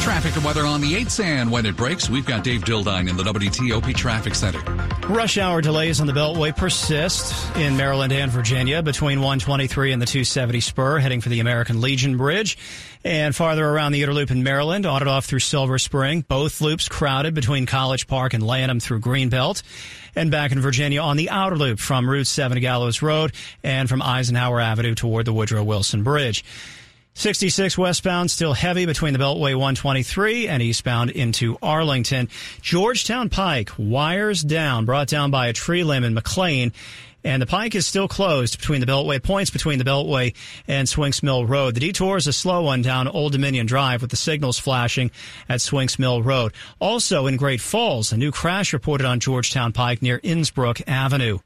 Traffic 0.00 0.34
and 0.34 0.44
weather 0.44 0.64
on 0.64 0.80
the 0.80 0.94
8s 0.94 1.22
and 1.22 1.50
when 1.50 1.66
it 1.66 1.76
breaks, 1.76 2.08
we've 2.08 2.24
got 2.24 2.42
Dave 2.42 2.62
Dildine 2.62 3.08
in 3.08 3.16
the 3.16 3.22
WTOP 3.22 3.94
Traffic 3.94 4.34
Center. 4.34 4.60
Rush 5.08 5.36
hour 5.36 5.60
delays 5.60 6.00
on 6.00 6.06
the 6.06 6.12
Beltway 6.12 6.56
persist 6.56 7.34
in 7.56 7.76
Maryland 7.76 8.12
and 8.12 8.30
Virginia 8.30 8.82
between 8.82 9.18
123 9.18 9.92
and 9.92 10.00
the 10.00 10.06
270 10.06 10.60
spur 10.60 10.98
heading 10.98 11.20
for 11.20 11.28
the 11.28 11.40
American 11.40 11.80
Legion 11.80 12.16
Bridge. 12.16 12.56
And 13.04 13.34
farther 13.36 13.66
around 13.66 13.92
the 13.92 14.02
Outer 14.02 14.14
Loop 14.14 14.30
in 14.30 14.42
Maryland, 14.42 14.86
on 14.86 15.06
off 15.06 15.26
through 15.26 15.38
Silver 15.40 15.78
Spring. 15.78 16.22
Both 16.22 16.60
loops 16.60 16.88
crowded 16.88 17.34
between 17.34 17.66
College 17.66 18.06
Park 18.06 18.34
and 18.34 18.46
Lanham 18.46 18.80
through 18.80 19.00
Greenbelt. 19.00 19.62
And 20.16 20.30
back 20.30 20.52
in 20.52 20.60
Virginia 20.60 21.00
on 21.00 21.16
the 21.16 21.30
Outer 21.30 21.56
Loop 21.56 21.78
from 21.78 22.08
Route 22.08 22.26
7 22.26 22.56
to 22.56 22.60
Gallows 22.60 23.02
Road 23.02 23.32
and 23.62 23.88
from 23.88 24.02
Eisenhower 24.02 24.60
Avenue 24.60 24.94
toward 24.94 25.26
the 25.26 25.32
Woodrow 25.32 25.62
Wilson 25.62 26.02
Bridge. 26.02 26.44
66 27.20 27.76
westbound 27.76 28.30
still 28.30 28.54
heavy 28.54 28.86
between 28.86 29.12
the 29.12 29.18
Beltway 29.18 29.54
123 29.54 30.48
and 30.48 30.62
eastbound 30.62 31.10
into 31.10 31.58
Arlington. 31.62 32.30
Georgetown 32.62 33.28
Pike 33.28 33.68
wires 33.76 34.42
down, 34.42 34.86
brought 34.86 35.06
down 35.06 35.30
by 35.30 35.48
a 35.48 35.52
tree 35.52 35.84
limb 35.84 36.02
in 36.02 36.14
McLean. 36.14 36.72
And 37.22 37.42
the 37.42 37.46
Pike 37.46 37.74
is 37.74 37.86
still 37.86 38.08
closed 38.08 38.58
between 38.58 38.80
the 38.80 38.86
Beltway 38.86 39.22
points 39.22 39.50
between 39.50 39.78
the 39.78 39.84
Beltway 39.84 40.34
and 40.66 40.88
Swinks 40.88 41.22
Mill 41.22 41.44
Road. 41.44 41.74
The 41.74 41.80
detour 41.80 42.16
is 42.16 42.26
a 42.26 42.32
slow 42.32 42.62
one 42.62 42.80
down 42.80 43.06
Old 43.06 43.32
Dominion 43.32 43.66
Drive 43.66 44.00
with 44.00 44.10
the 44.10 44.16
signals 44.16 44.58
flashing 44.58 45.10
at 45.46 45.60
Swinks 45.60 45.98
Mill 45.98 46.22
Road. 46.22 46.54
Also 46.78 47.26
in 47.26 47.36
Great 47.36 47.60
Falls, 47.60 48.12
a 48.12 48.16
new 48.16 48.32
crash 48.32 48.72
reported 48.72 49.06
on 49.06 49.20
Georgetown 49.20 49.74
Pike 49.74 50.00
near 50.00 50.20
Innsbrook 50.20 50.82
Avenue. 50.86 51.40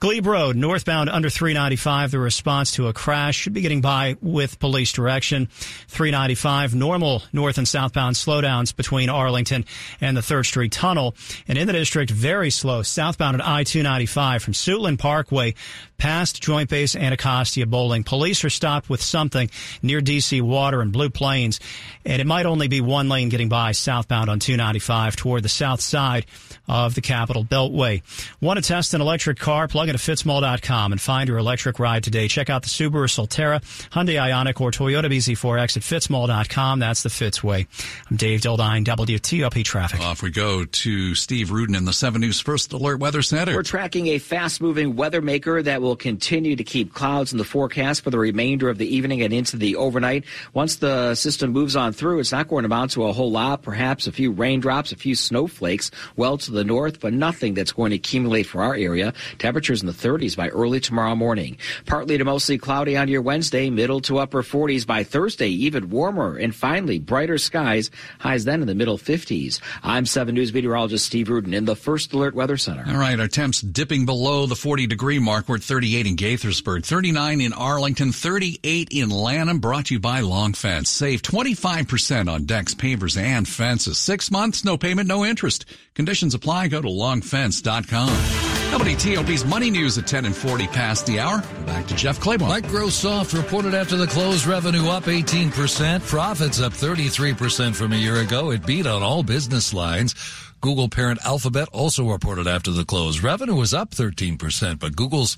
Glebe 0.00 0.26
Road, 0.26 0.56
northbound 0.56 1.08
under 1.08 1.30
395. 1.30 2.10
The 2.10 2.18
response 2.18 2.72
to 2.72 2.88
a 2.88 2.92
crash 2.92 3.36
should 3.36 3.52
be 3.52 3.60
getting 3.60 3.80
by 3.80 4.16
with 4.20 4.58
police 4.58 4.92
direction. 4.92 5.46
395 5.88 6.74
normal 6.74 7.22
north 7.32 7.58
and 7.58 7.66
southbound 7.66 8.16
slowdowns 8.16 8.74
between 8.74 9.08
Arlington 9.08 9.64
and 10.00 10.16
the 10.16 10.20
3rd 10.20 10.46
Street 10.46 10.72
Tunnel. 10.72 11.14
And 11.48 11.58
in 11.58 11.66
the 11.66 11.72
district, 11.72 12.10
very 12.10 12.50
slow 12.50 12.82
southbound 12.82 13.40
at 13.40 13.46
I-295 13.46 14.42
from 14.42 14.52
Suitland 14.52 14.98
Parkway 14.98 15.54
past 15.98 16.42
Joint 16.42 16.68
Base 16.68 16.94
Anacostia 16.94 17.66
Bolling. 17.66 18.04
Police 18.04 18.44
are 18.44 18.50
stopped 18.50 18.90
with 18.90 19.02
something 19.02 19.50
near 19.82 20.00
DC 20.00 20.42
Water 20.42 20.80
and 20.80 20.92
Blue 20.92 21.10
Plains. 21.10 21.60
And 22.04 22.20
it 22.20 22.26
might 22.26 22.46
only 22.46 22.68
be 22.68 22.80
one 22.80 23.08
lane 23.08 23.28
getting 23.28 23.48
by 23.48 23.72
southbound 23.72 24.30
on 24.30 24.38
295 24.38 25.16
toward 25.16 25.42
the 25.42 25.48
south 25.48 25.80
side 25.80 26.26
of 26.68 26.94
the 26.94 27.00
Capital 27.00 27.44
Beltway. 27.44 28.02
Want 28.40 28.62
to 28.62 28.66
test 28.66 28.94
an 28.94 29.00
electric 29.00 29.38
car? 29.46 29.68
Plug 29.68 29.88
into 29.88 30.00
fitzmall.com 30.00 30.90
and 30.90 31.00
find 31.00 31.28
your 31.28 31.38
electric 31.38 31.78
ride 31.78 32.02
today. 32.02 32.26
Check 32.26 32.50
out 32.50 32.62
the 32.62 32.68
Subaru 32.68 33.06
Solterra, 33.06 33.60
Hyundai 33.90 34.16
Ioniq, 34.16 34.60
or 34.60 34.72
Toyota 34.72 35.06
BZ4X 35.06 35.76
at 35.76 35.82
fitzmall.com. 35.84 36.80
That's 36.80 37.04
the 37.04 37.10
Fitz 37.10 37.44
way. 37.44 37.68
I'm 38.10 38.16
Dave 38.16 38.40
Dildine, 38.40 38.84
WTOP 38.84 39.64
Traffic. 39.64 40.00
Off 40.00 40.20
we 40.20 40.30
go 40.30 40.64
to 40.64 41.14
Steve 41.14 41.52
Rudin 41.52 41.76
in 41.76 41.84
the 41.84 41.92
7 41.92 42.20
News 42.20 42.40
First 42.40 42.72
Alert 42.72 42.98
Weather 42.98 43.22
Center. 43.22 43.54
We're 43.54 43.62
tracking 43.62 44.08
a 44.08 44.18
fast 44.18 44.60
moving 44.60 44.96
weather 44.96 45.22
maker 45.22 45.62
that 45.62 45.80
will 45.80 45.94
continue 45.94 46.56
to 46.56 46.64
keep 46.64 46.92
clouds 46.92 47.30
in 47.30 47.38
the 47.38 47.44
forecast 47.44 48.02
for 48.02 48.10
the 48.10 48.18
remainder 48.18 48.68
of 48.68 48.78
the 48.78 48.96
evening 48.96 49.22
and 49.22 49.32
into 49.32 49.56
the 49.56 49.76
overnight. 49.76 50.24
Once 50.54 50.76
the 50.76 51.14
system 51.14 51.52
moves 51.52 51.76
on 51.76 51.92
through, 51.92 52.18
it's 52.18 52.32
not 52.32 52.48
going 52.48 52.64
to 52.64 52.66
amount 52.66 52.90
to 52.90 53.04
a 53.04 53.12
whole 53.12 53.30
lot, 53.30 53.62
perhaps 53.62 54.08
a 54.08 54.12
few 54.12 54.32
raindrops, 54.32 54.90
a 54.90 54.96
few 54.96 55.14
snowflakes 55.14 55.92
well 56.16 56.36
to 56.36 56.50
the 56.50 56.64
north, 56.64 56.98
but 56.98 57.12
nothing 57.12 57.54
that's 57.54 57.70
going 57.70 57.90
to 57.90 57.96
accumulate 57.96 58.42
for 58.42 58.64
our 58.64 58.74
area. 58.74 59.14
Temperatures 59.38 59.80
in 59.80 59.86
the 59.86 59.92
30s 59.92 60.36
by 60.36 60.48
early 60.48 60.80
tomorrow 60.80 61.14
morning. 61.14 61.58
Partly 61.86 62.18
to 62.18 62.24
mostly 62.24 62.58
cloudy 62.58 62.96
on 62.96 63.08
your 63.08 63.22
Wednesday, 63.22 63.70
middle 63.70 64.00
to 64.00 64.18
upper 64.18 64.42
40s 64.42 64.86
by 64.86 65.04
Thursday, 65.04 65.48
even 65.48 65.90
warmer. 65.90 66.36
And 66.36 66.54
finally, 66.54 66.98
brighter 66.98 67.38
skies, 67.38 67.90
highs 68.18 68.44
then 68.44 68.60
in 68.60 68.66
the 68.66 68.74
middle 68.74 68.98
50s. 68.98 69.60
I'm 69.82 70.06
7 70.06 70.34
News 70.34 70.52
meteorologist 70.52 71.06
Steve 71.06 71.28
Rudin 71.28 71.54
in 71.54 71.64
the 71.64 71.76
First 71.76 72.12
Alert 72.12 72.34
Weather 72.34 72.56
Center. 72.56 72.84
All 72.86 72.98
right, 72.98 73.18
our 73.18 73.28
temps 73.28 73.60
dipping 73.60 74.06
below 74.06 74.46
the 74.46 74.56
40 74.56 74.86
degree 74.86 75.18
mark. 75.18 75.48
We're 75.48 75.56
at 75.56 75.62
38 75.62 76.06
in 76.06 76.16
Gaithersburg, 76.16 76.84
39 76.84 77.40
in 77.40 77.52
Arlington, 77.52 78.12
38 78.12 78.88
in 78.90 79.10
Lanham, 79.10 79.58
brought 79.58 79.86
to 79.86 79.94
you 79.94 80.00
by 80.00 80.20
Long 80.20 80.52
Fence. 80.52 80.90
Save 80.90 81.22
25% 81.22 82.30
on 82.30 82.44
decks, 82.44 82.74
pavers, 82.74 83.16
and 83.20 83.46
fences. 83.46 83.98
Six 83.98 84.30
months, 84.30 84.64
no 84.64 84.76
payment, 84.76 85.08
no 85.08 85.24
interest. 85.24 85.64
Conditions 85.94 86.34
apply. 86.34 86.68
Go 86.68 86.82
to 86.82 86.88
longfence.com. 86.88 88.45
WTOP's 88.70 89.44
Money 89.44 89.70
News 89.70 89.96
at 89.96 90.06
10 90.06 90.24
and 90.24 90.36
40 90.36 90.66
past 90.68 91.06
the 91.06 91.20
hour. 91.20 91.42
Back 91.66 91.86
to 91.86 91.94
Jeff 91.94 92.18
Clabaugh. 92.20 92.60
Microsoft 92.60 93.36
reported 93.36 93.74
after 93.74 93.96
the 93.96 94.06
close 94.06 94.46
revenue 94.46 94.88
up 94.88 95.04
18%, 95.04 96.06
profits 96.06 96.60
up 96.60 96.72
33% 96.72 97.74
from 97.74 97.92
a 97.92 97.96
year 97.96 98.16
ago. 98.16 98.50
It 98.50 98.66
beat 98.66 98.86
on 98.86 99.02
all 99.02 99.22
business 99.22 99.72
lines. 99.72 100.14
Google 100.60 100.88
parent 100.88 101.20
Alphabet 101.24 101.68
also 101.72 102.10
reported 102.10 102.46
after 102.46 102.70
the 102.70 102.84
close. 102.84 103.20
Revenue 103.20 103.54
was 103.54 103.72
up 103.72 103.90
13%, 103.90 104.78
but 104.78 104.96
Google's 104.96 105.36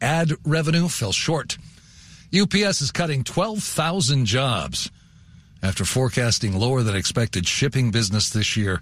ad 0.00 0.32
revenue 0.44 0.88
fell 0.88 1.12
short. 1.12 1.58
UPS 2.38 2.80
is 2.80 2.92
cutting 2.92 3.24
12,000 3.24 4.26
jobs 4.26 4.90
after 5.62 5.84
forecasting 5.84 6.54
lower 6.54 6.82
than 6.82 6.94
expected 6.94 7.46
shipping 7.46 7.90
business 7.90 8.30
this 8.30 8.56
year. 8.56 8.80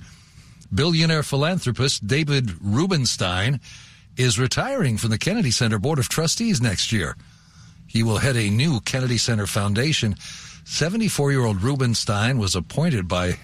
Billionaire 0.75 1.23
philanthropist 1.23 2.07
David 2.07 2.53
Rubenstein 2.61 3.61
is 4.17 4.39
retiring 4.39 4.97
from 4.97 5.11
the 5.11 5.19
Kennedy 5.19 5.51
Center 5.51 5.79
Board 5.79 5.99
of 5.99 6.09
Trustees 6.09 6.61
next 6.61 6.93
year. 6.93 7.17
He 7.87 8.03
will 8.03 8.19
head 8.19 8.37
a 8.37 8.51
new 8.51 8.81
Kennedy 8.81 9.19
Center 9.19 9.47
Foundation. 9.47 10.17
74 10.65 11.33
year 11.33 11.45
old 11.45 11.63
Rubenstein 11.63 12.39
was 12.39 12.57
appointed 12.57 13.09
by 13.09 13.39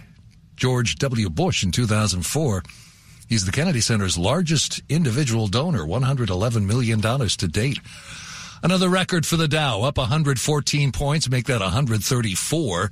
George 0.56 0.96
W. 0.96 1.30
Bush 1.30 1.62
in 1.62 1.70
2004. 1.70 2.62
He's 3.28 3.46
the 3.46 3.52
Kennedy 3.52 3.80
Center's 3.80 4.18
largest 4.18 4.82
individual 4.88 5.46
donor, 5.46 5.84
$111 5.84 6.66
million 6.66 7.00
to 7.00 7.48
date. 7.48 7.78
Another 8.62 8.88
record 8.88 9.26
for 9.26 9.36
the 9.36 9.48
Dow, 9.48 9.82
up 9.82 9.96
114 9.96 10.92
points, 10.92 11.28
make 11.28 11.46
that 11.46 11.60
134. 11.60 12.90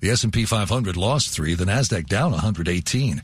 The 0.00 0.10
S&P 0.10 0.44
500 0.44 0.96
lost 0.96 1.30
three, 1.30 1.54
the 1.54 1.64
Nasdaq 1.64 2.06
down 2.06 2.32
118. 2.32 3.22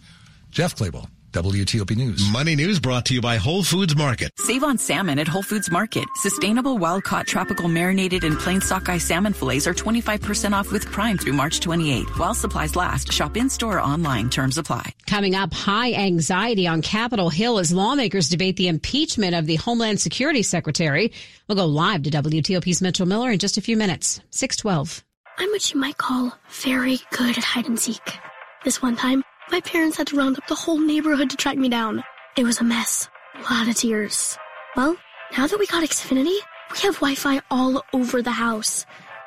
Jeff 0.54 0.76
Clabaugh, 0.76 1.08
WTOP 1.32 1.96
News. 1.96 2.30
Money 2.30 2.54
News 2.54 2.78
brought 2.78 3.06
to 3.06 3.14
you 3.14 3.20
by 3.20 3.38
Whole 3.38 3.64
Foods 3.64 3.96
Market. 3.96 4.30
Save 4.38 4.62
on 4.62 4.78
salmon 4.78 5.18
at 5.18 5.26
Whole 5.26 5.42
Foods 5.42 5.68
Market. 5.68 6.04
Sustainable 6.22 6.78
wild-caught 6.78 7.26
tropical 7.26 7.66
marinated 7.66 8.22
and 8.22 8.38
plain 8.38 8.60
sockeye 8.60 8.98
salmon 8.98 9.32
fillets 9.32 9.66
are 9.66 9.74
25% 9.74 10.52
off 10.52 10.70
with 10.70 10.86
Prime 10.86 11.18
through 11.18 11.32
March 11.32 11.58
28. 11.58 12.06
While 12.20 12.34
supplies 12.34 12.76
last, 12.76 13.12
shop 13.12 13.36
in-store 13.36 13.78
or 13.78 13.80
online. 13.80 14.30
Terms 14.30 14.56
apply. 14.56 14.92
Coming 15.08 15.34
up, 15.34 15.52
high 15.52 15.92
anxiety 15.92 16.68
on 16.68 16.82
Capitol 16.82 17.30
Hill 17.30 17.58
as 17.58 17.72
lawmakers 17.72 18.28
debate 18.28 18.56
the 18.56 18.68
impeachment 18.68 19.34
of 19.34 19.46
the 19.46 19.56
Homeland 19.56 20.00
Security 20.00 20.44
Secretary. 20.44 21.12
We'll 21.48 21.56
go 21.56 21.66
live 21.66 22.04
to 22.04 22.10
WTOP's 22.10 22.80
Mitchell 22.80 23.06
Miller 23.06 23.32
in 23.32 23.40
just 23.40 23.58
a 23.58 23.60
few 23.60 23.76
minutes. 23.76 24.20
612. 24.30 25.02
I'm 25.36 25.48
what 25.48 25.74
you 25.74 25.80
might 25.80 25.98
call 25.98 26.32
very 26.48 27.00
good 27.10 27.36
at 27.36 27.42
hide 27.42 27.66
and 27.66 27.80
seek. 27.80 28.20
This 28.62 28.80
one 28.80 28.94
time, 28.94 29.24
my 29.50 29.60
parents 29.60 29.96
had 29.96 30.06
to 30.08 30.16
round 30.16 30.38
up 30.38 30.46
the 30.46 30.54
whole 30.54 30.78
neighborhood 30.78 31.30
to 31.30 31.36
track 31.36 31.56
me 31.56 31.68
down. 31.68 32.02
It 32.36 32.44
was 32.44 32.60
a 32.60 32.64
mess. 32.64 33.08
A 33.36 33.52
lot 33.52 33.68
of 33.68 33.74
tears. 33.76 34.36
Well, 34.76 34.96
now 35.36 35.46
that 35.46 35.58
we 35.58 35.66
got 35.66 35.84
Xfinity, 35.84 36.36
we 36.72 36.78
have 36.82 36.94
Wi-Fi 36.96 37.40
all 37.50 37.84
over 37.92 38.22
the 38.22 38.30
house, 38.32 38.86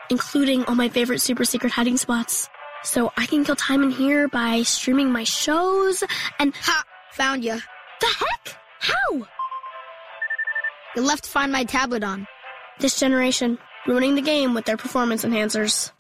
including 0.10 0.64
all 0.66 0.76
my 0.76 0.90
favorite 0.90 1.22
super 1.22 1.46
secret 1.46 1.72
hiding 1.72 1.98
spots. 1.98 2.50
So 2.84 3.12
I 3.18 3.26
can 3.26 3.44
kill 3.44 3.56
time 3.56 3.84
in 3.84 3.92
here 3.92 4.28
by 4.28 4.64
streaming 4.64 5.12
my 5.12 5.24
shows 5.24 6.04
and- 6.40 6.54
Ha! 6.62 6.84
Found 7.14 7.44
you. 7.44 7.60
The 8.00 8.08
heck? 8.08 8.58
How? 8.80 9.28
You 10.96 11.02
left 11.02 11.24
to 11.26 11.30
find 11.30 11.52
my 11.52 11.64
tablet 11.64 12.04
on. 12.04 12.28
This 12.80 13.00
generation, 13.00 13.58
ruining 13.88 14.16
the 14.16 14.22
game 14.22 14.54
with 14.54 14.66
their 14.66 14.78
performance 14.78 15.26
enhancers. 15.26 15.92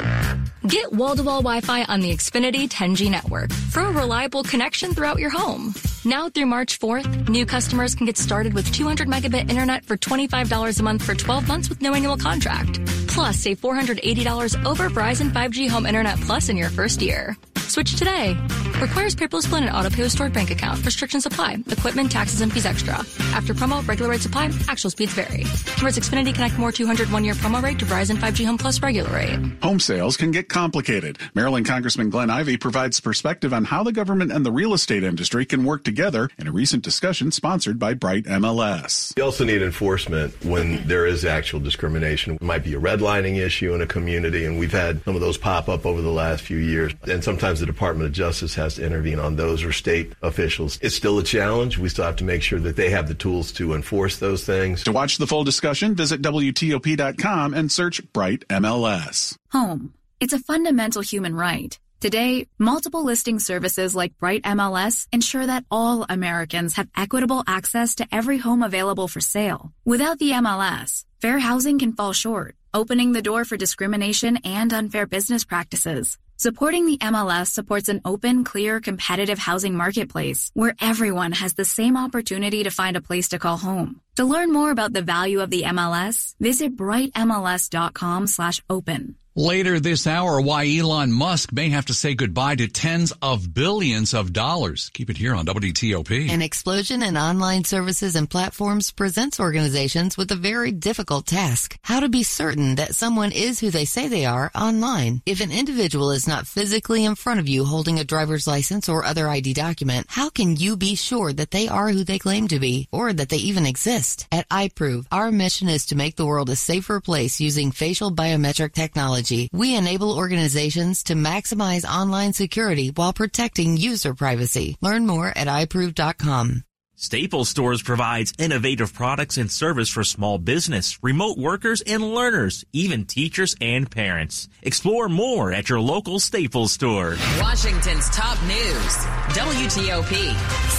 Get 0.66 0.92
wall-to-wall 0.92 1.42
Wi-Fi 1.42 1.84
on 1.84 2.02
the 2.02 2.12
Xfinity 2.12 2.68
10G 2.68 3.12
network 3.12 3.52
for 3.52 3.82
a 3.82 3.92
reliable 3.92 4.44
connection 4.44 4.94
throughout 4.94 5.20
your 5.20 5.30
home. 5.30 5.74
Now 6.04 6.30
through 6.30 6.48
March 6.48 6.80
4th, 6.80 7.30
new 7.30 7.46
customers 7.46 7.96
can 7.96 8.06
get 8.06 8.18
started 8.18 8.54
with 8.54 8.72
200 8.72 9.08
megabit 9.08 9.50
internet 9.50 9.86
for 9.86 9.98
$25 9.98 10.80
a 10.80 10.84
month 10.84 11.04
for 11.04 11.16
12 11.16 11.48
months 11.48 11.70
with 11.70 11.82
no 11.82 11.94
annual 11.94 12.18
contract. 12.18 12.80
Plus, 13.08 13.38
save 13.38 13.62
$480 13.62 14.66
over 14.66 14.90
Verizon 14.90 15.32
5G 15.32 15.70
Home 15.70 15.86
Internet 15.86 16.22
Plus 16.22 16.50
in 16.50 16.58
your 16.58 16.70
first 16.70 17.02
year. 17.02 17.36
Switch 17.68 17.96
today. 17.96 18.38
Requires 18.82 19.16
paperless 19.16 19.48
plan 19.48 19.64
and 19.64 19.76
auto 19.76 19.90
pay 19.90 20.04
with 20.04 20.12
stored 20.12 20.34
bank 20.34 20.52
account. 20.52 20.86
Restrictions 20.86 21.26
apply. 21.26 21.58
Equipment, 21.68 22.12
taxes, 22.12 22.42
and 22.42 22.54
fees 22.54 22.66
extra. 22.66 22.96
After 23.34 23.54
promo, 23.54 23.86
regular 23.88 24.12
rates 24.12 24.26
apply. 24.26 24.52
Actual 24.68 24.90
speeds 24.90 25.14
vary. 25.14 25.44
Converts 25.76 25.98
Xfinity 26.00 26.34
Connect 26.34 26.58
More 26.58 26.72
200 26.72 27.12
one 27.12 27.26
year 27.26 27.34
promo 27.34 27.62
rate 27.62 27.80
to 27.80 27.86
Verizon 27.86 28.18
5G 28.18 28.46
Home 28.46 28.58
Plus 28.58 28.82
regular 28.82 29.12
rate. 29.12 29.40
Home 29.64 29.80
sales 29.80 30.16
can 30.16 30.32
get 30.32 30.48
complicated. 30.48 31.18
Maryland 31.34 31.66
Congressman 31.66 32.10
Glenn 32.10 32.30
Ivey 32.30 32.58
provides 32.58 33.00
perspective 33.00 33.54
on 33.54 33.66
how 33.66 33.84
the 33.84 33.92
government 33.92 34.32
and 34.32 34.46
the 34.46 34.52
real 34.52 34.74
estate 34.74 35.04
industry 35.04 35.46
can 35.46 35.66
work 35.66 35.84
together 35.84 36.30
in 36.38 36.48
a 36.48 36.52
recent 36.52 36.84
discussion 36.84 37.32
sponsored 37.32 37.80
by 37.80 37.94
Bright 37.94 38.26
MLS. 38.26 39.18
You 39.18 39.24
also 39.24 39.44
need 39.44 39.62
enforcement 39.62 40.34
when 40.46 40.88
there 40.88 41.06
is 41.06 41.26
actual 41.26 41.60
discrimination. 41.60 42.36
It 42.36 42.42
might 42.42 42.64
be 42.64 42.76
a 42.76 42.80
redlining 42.80 43.38
issue 43.38 43.74
in 43.74 43.82
a 43.82 43.88
community, 43.88 44.46
and 44.46 44.60
we've 44.60 44.72
had 44.72 45.04
some 45.04 45.16
of 45.16 45.22
those 45.22 45.38
pop 45.38 45.68
up 45.68 45.86
over 45.86 46.02
the 46.02 46.12
last 46.12 46.44
few 46.44 46.58
years. 46.58 46.94
And 47.08 47.24
sometimes 47.24 47.57
the 47.60 47.66
Department 47.66 48.08
of 48.08 48.14
Justice 48.14 48.56
has 48.56 48.76
to 48.76 48.86
intervene 48.86 49.20
on 49.20 49.36
those 49.36 49.64
or 49.64 49.72
state 49.72 50.14
officials. 50.22 50.80
It's 50.82 50.96
still 50.96 51.20
a 51.20 51.24
challenge. 51.24 51.78
We 51.78 51.90
still 51.90 52.06
have 52.06 52.16
to 52.18 52.24
make 52.24 52.42
sure 52.42 52.60
that 52.60 52.76
they 52.76 52.90
have 52.90 53.08
the 53.08 53.14
tools 53.14 53.52
to 53.54 53.74
enforce 53.74 54.18
those 54.18 54.46
things. 54.46 54.84
To 54.84 54.92
watch 54.92 55.18
the 55.18 55.28
full 55.28 55.44
discussion, 55.44 55.96
visit 55.96 56.22
WTOP.com 56.22 57.54
and 57.54 57.72
search 57.72 58.02
Bright 58.14 58.48
MLS. 58.50 59.38
Home. 59.52 59.94
It's 60.20 60.34
a 60.34 60.40
fundamental 60.40 61.02
human 61.02 61.36
right. 61.36 61.78
Today, 62.00 62.48
multiple 62.60 63.04
listing 63.04 63.40
services 63.40 63.96
like 63.96 64.20
Bright 64.20 64.44
MLS 64.44 65.08
ensure 65.12 65.48
that 65.48 65.66
all 65.72 66.06
Americans 66.08 66.76
have 66.76 66.90
equitable 66.96 67.44
access 67.48 67.96
to 67.96 68.08
every 68.12 68.38
home 68.38 68.62
available 68.62 69.08
for 69.08 69.20
sale. 69.20 69.72
Without 69.84 70.20
the 70.20 70.32
MLS, 70.34 71.04
fair 71.22 71.40
housing 71.40 71.80
can 71.80 71.94
fall 71.94 72.14
short, 72.14 72.56
opening 72.72 73.14
the 73.14 73.24
door 73.24 73.46
for 73.46 73.58
discrimination 73.58 74.38
and 74.44 74.72
unfair 74.74 75.08
business 75.08 75.44
practices. 75.44 76.20
Supporting 76.40 76.86
the 76.86 77.00
MLS 77.00 77.48
supports 77.48 77.90
an 77.90 78.02
open, 78.06 78.44
clear, 78.44 78.80
competitive 78.80 79.40
housing 79.40 79.74
marketplace 79.76 80.52
where 80.54 80.76
everyone 80.80 81.32
has 81.32 81.56
the 81.56 81.66
same 81.66 81.98
opportunity 81.98 82.64
to 82.64 82.70
find 82.70 82.96
a 82.96 83.02
place 83.02 83.30
to 83.30 83.40
call 83.40 83.58
home. 83.58 84.02
To 84.18 84.24
learn 84.24 84.54
more 84.54 84.70
about 84.70 84.94
the 84.94 85.02
value 85.02 85.42
of 85.42 85.50
the 85.50 85.64
MLS, 85.64 86.36
visit 86.40 86.78
brightmls.com 86.78 88.28
slash 88.28 88.62
open. 88.70 89.16
Later 89.38 89.80
this 89.80 90.08
hour, 90.08 90.42
why 90.42 90.68
Elon 90.68 91.12
Musk 91.12 91.54
may 91.54 91.70
have 91.70 91.86
to 91.86 91.94
say 91.94 92.16
goodbye 92.16 92.56
to 92.56 92.68
tens 92.68 93.14
of 93.22 93.54
billions 93.54 94.16
of 94.16 94.34
dollars. 94.34 94.90
Keep 94.96 95.12
it 95.12 95.18
here 95.18 95.36
on 95.36 95.46
WTOP. 95.46 96.32
An 96.32 96.42
explosion 96.42 97.04
in 97.04 97.16
online 97.16 97.64
services 97.64 98.16
and 98.16 98.28
platforms 98.28 98.92
presents 98.92 99.40
organizations 99.40 100.18
with 100.18 100.32
a 100.32 100.36
very 100.36 100.72
difficult 100.72 101.28
task. 101.28 101.78
How 101.84 102.00
to 102.00 102.10
be 102.10 102.24
certain 102.24 102.78
that 102.78 102.96
someone 102.96 103.32
is 103.32 103.60
who 103.60 103.70
they 103.70 103.86
say 103.86 104.08
they 104.08 104.26
are 104.26 104.50
online. 104.56 105.22
If 105.28 105.40
an 105.40 105.52
individual 105.52 106.10
is 106.10 106.28
not 106.28 106.48
physically 106.48 107.06
in 107.06 107.14
front 107.14 107.40
of 107.40 107.48
you 107.48 107.64
holding 107.64 108.00
a 108.00 108.04
driver's 108.04 108.48
license 108.48 108.90
or 108.90 109.06
other 109.06 109.30
ID 109.30 109.54
document, 109.54 110.08
how 110.10 110.32
can 110.32 110.56
you 110.56 110.76
be 110.76 110.96
sure 110.96 111.32
that 111.32 111.52
they 111.52 111.68
are 111.68 111.90
who 111.90 112.04
they 112.04 112.18
claim 112.18 112.48
to 112.48 112.60
be 112.60 112.88
or 112.92 113.14
that 113.14 113.30
they 113.30 113.38
even 113.38 113.68
exist? 113.68 114.26
At 114.32 114.50
iProov, 114.50 115.06
our 115.12 115.32
mission 115.32 115.70
is 115.70 115.86
to 115.86 115.96
make 115.96 116.16
the 116.16 116.26
world 116.26 116.50
a 116.50 116.56
safer 116.56 117.00
place 117.00 117.40
using 117.40 117.72
facial 117.72 118.12
biometric 118.12 118.74
technology 118.74 119.27
technology, 119.28 119.50
we 119.54 119.76
enable 119.76 120.12
organizations 120.12 121.04
to 121.04 121.14
maximize 121.14 121.86
online 121.86 122.34
security 122.34 122.92
while 122.96 123.14
protecting 123.14 123.78
user 123.78 124.14
privacy. 124.14 124.78
Learn 124.82 125.06
more 125.06 125.28
at 125.36 125.48
iProov.com. 125.48 126.64
Staples 127.00 127.48
Stores 127.48 127.84
provides 127.84 128.34
innovative 128.40 128.92
products 128.92 129.38
and 129.38 129.52
service 129.52 129.88
for 129.88 130.04
small 130.04 130.40
business, 130.40 130.98
remote 131.04 131.38
workers, 131.38 131.82
and 131.82 132.02
learners, 132.04 132.66
even 132.74 133.06
teachers 133.06 133.56
and 133.62 133.90
parents. 133.92 134.50
Explore 134.64 135.08
more 135.08 135.54
at 135.54 135.70
your 135.70 135.80
local 135.80 136.20
Staples 136.20 136.72
store. 136.72 137.16
Washington's 137.40 138.10
top 138.10 138.42
news, 138.48 138.98
WTOP. 139.38 140.34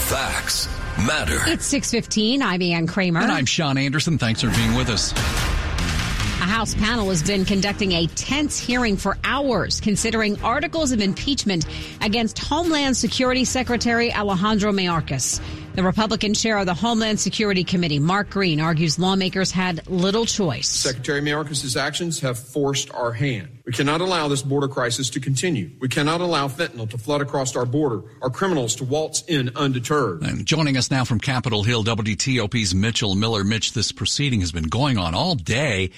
Facts 0.09 0.67
matter. 1.07 1.39
It's 1.47 1.67
615. 1.67 2.43
I'm 2.43 2.63
Ann 2.63 2.89
Kramer. 2.89 3.21
And 3.21 3.31
I'm 3.31 3.47
Sean 3.47 3.79
Anderson. 3.79 4.19
Thanks 4.19 4.43
for 4.43 4.51
being 4.51 4.75
with 4.75 4.89
us. 4.89 5.15
A 6.49 6.51
House 6.51 6.75
panel 6.75 7.11
has 7.11 7.23
been 7.23 7.45
conducting 7.45 7.93
a 7.93 8.07
tense 8.07 8.59
hearing 8.59 8.97
for 8.97 9.19
hours, 9.23 9.83
considering 9.83 10.43
articles 10.43 10.93
of 10.93 11.03
impeachment 11.03 11.67
against 12.01 12.39
Homeland 12.39 12.97
Security 12.97 13.45
Secretary 13.45 14.11
Alejandro 14.11 14.73
Mayorkas. 14.73 15.43
The 15.75 15.83
Republican 15.83 16.33
chair 16.33 16.57
of 16.57 16.65
the 16.65 16.73
Homeland 16.73 17.21
Security 17.21 17.65
Committee, 17.65 17.99
Mark 17.99 18.31
Green, 18.31 18.61
argues 18.61 18.99
lawmakers 18.99 19.51
had 19.51 19.87
little 19.89 20.25
choice. 20.25 20.69
Secretary 20.69 21.21
Mayorkas' 21.21 21.79
actions 21.79 22.19
have 22.21 22.39
forced 22.39 22.91
our 22.95 23.13
hand. 23.13 23.59
We 23.67 23.73
cannot 23.73 24.01
allow 24.01 24.29
this 24.29 24.41
border 24.41 24.69
crisis 24.69 25.11
to 25.11 25.21
continue. 25.21 25.71
We 25.81 25.89
cannot 25.89 26.23
allow 26.23 26.49
fentanyl 26.49 26.89
to 26.89 26.97
flood 26.97 27.21
across 27.21 27.57
our 27.57 27.67
border, 27.67 28.01
our 28.23 28.31
criminals 28.31 28.75
to 28.77 28.85
waltz 28.85 29.23
in 29.29 29.51
undeterred. 29.55 30.23
And 30.23 30.47
joining 30.47 30.79
us 30.79 30.91
now 30.91 31.05
from 31.05 31.21
Capitol 31.21 31.63
Hill, 31.63 31.85
WTOP's 31.85 32.75
Mitchell 32.75 33.15
Miller. 33.15 33.45
Mitch, 33.45 33.75
this 33.75 33.93
proceeding 33.93 34.41
has 34.41 34.51
been 34.51 34.65
going 34.65 34.97
on 34.97 35.15
all 35.15 35.35
day. 35.35 35.91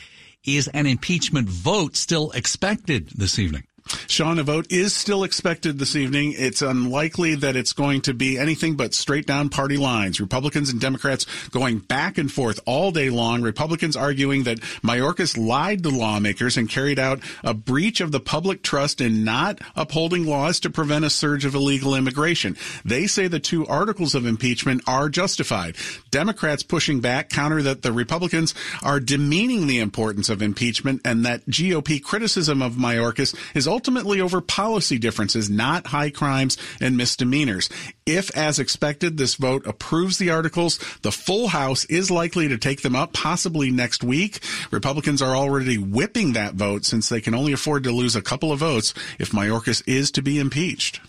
Is 0.47 0.68
an 0.68 0.87
impeachment 0.87 1.50
vote 1.50 1.97
still 1.97 2.30
expected 2.30 3.11
this 3.14 3.38
evening? 3.38 3.64
Sean, 4.06 4.38
a 4.38 4.42
vote 4.42 4.66
is 4.70 4.94
still 4.94 5.25
expected 5.25 5.78
this 5.78 5.94
evening. 5.94 6.34
It's 6.37 6.62
unlikely 6.62 7.37
that 7.37 7.56
it's 7.56 7.72
going 7.72 8.00
to 8.02 8.14
be 8.14 8.38
anything 8.38 8.75
but 8.75 8.94
straight 8.94 9.26
down 9.26 9.49
party 9.49 9.76
lines. 9.76 10.20
Republicans 10.20 10.70
and 10.70 10.80
Democrats 10.80 11.26
going 11.50 11.78
back 11.78 12.18
and 12.18 12.30
forth 12.30 12.60
all 12.66 12.90
day 12.90 13.10
long. 13.10 13.42
Republicans 13.42 13.96
arguing 13.96 14.44
that 14.44 14.60
Mayorkas 14.82 15.37
lied 15.37 15.82
to 15.82 15.90
lawmakers 15.90 16.56
and 16.56 16.68
carried 16.68 16.99
out 16.99 17.20
a 17.44 17.54
breach 17.54 18.00
of 18.00 18.12
the 18.12 18.21
public 18.21 18.62
trust 18.62 19.00
in 19.00 19.25
not 19.25 19.60
upholding 19.76 20.26
laws 20.26 20.60
to 20.60 20.71
prevent 20.71 21.04
a 21.04 21.10
surge 21.10 21.45
of 21.45 21.54
illegal 21.54 21.95
immigration. 21.95 22.56
They 22.84 23.06
say 23.06 23.28
the 23.28 23.40
two 23.40 23.66
articles 23.66 24.14
of 24.14 24.26
impeachment 24.26 24.82
are 24.86 25.08
justified. 25.08 25.76
Democrats 26.10 26.62
pushing 26.62 27.00
back 27.00 27.28
counter 27.28 27.62
that 27.62 27.82
the 27.82 27.93
Republicans 27.93 28.54
are 28.82 29.00
demeaning 29.00 29.66
the 29.66 29.78
importance 29.78 30.28
of 30.28 30.43
impeachment 30.43 31.00
and 31.04 31.25
that 31.25 31.47
GOP 31.47 32.02
criticism 32.02 32.62
of 32.62 32.75
Mayorkas 32.75 33.36
is 33.54 33.66
ultimately 33.66 33.79
over 33.88 34.40
policy 34.40 34.99
differences, 34.99 35.50
not 35.50 35.88
high 35.88 36.10
crimes 36.10 36.56
and 36.80 36.97
misdemeanors. 36.97 37.69
If, 38.06 38.36
as 38.36 38.58
expected, 38.58 39.16
this 39.16 39.34
vote 39.34 39.66
approves 39.66 40.19
the 40.19 40.30
articles, 40.30 40.78
the 41.02 41.12
full 41.12 41.49
House 41.49 41.84
is 41.86 42.10
likely 42.10 42.49
to 42.49 42.58
take 42.58 42.82
them 42.82 42.97
up 42.97 43.12
possibly 43.12 43.71
next 43.71 44.02
week. 44.02 44.40
Republicans 44.71 45.23
are 45.23 45.36
already 45.36 45.78
whipping 45.78 46.32
that 46.32 46.54
vote 46.54 46.84
since 46.84 47.08
they 47.08 47.21
can 47.21 47.34
only 47.34 47.52
afford 47.52 47.84
to 47.84 47.93
lose 47.93 48.16
a 48.16 48.23
couple 48.23 48.52
of 48.52 48.60
votes 48.60 48.95
if 49.19 49.30
Mayorkas 49.32 49.82
is 49.86 50.10
to 50.12 50.23
be 50.23 50.38
impeached. 50.38 51.00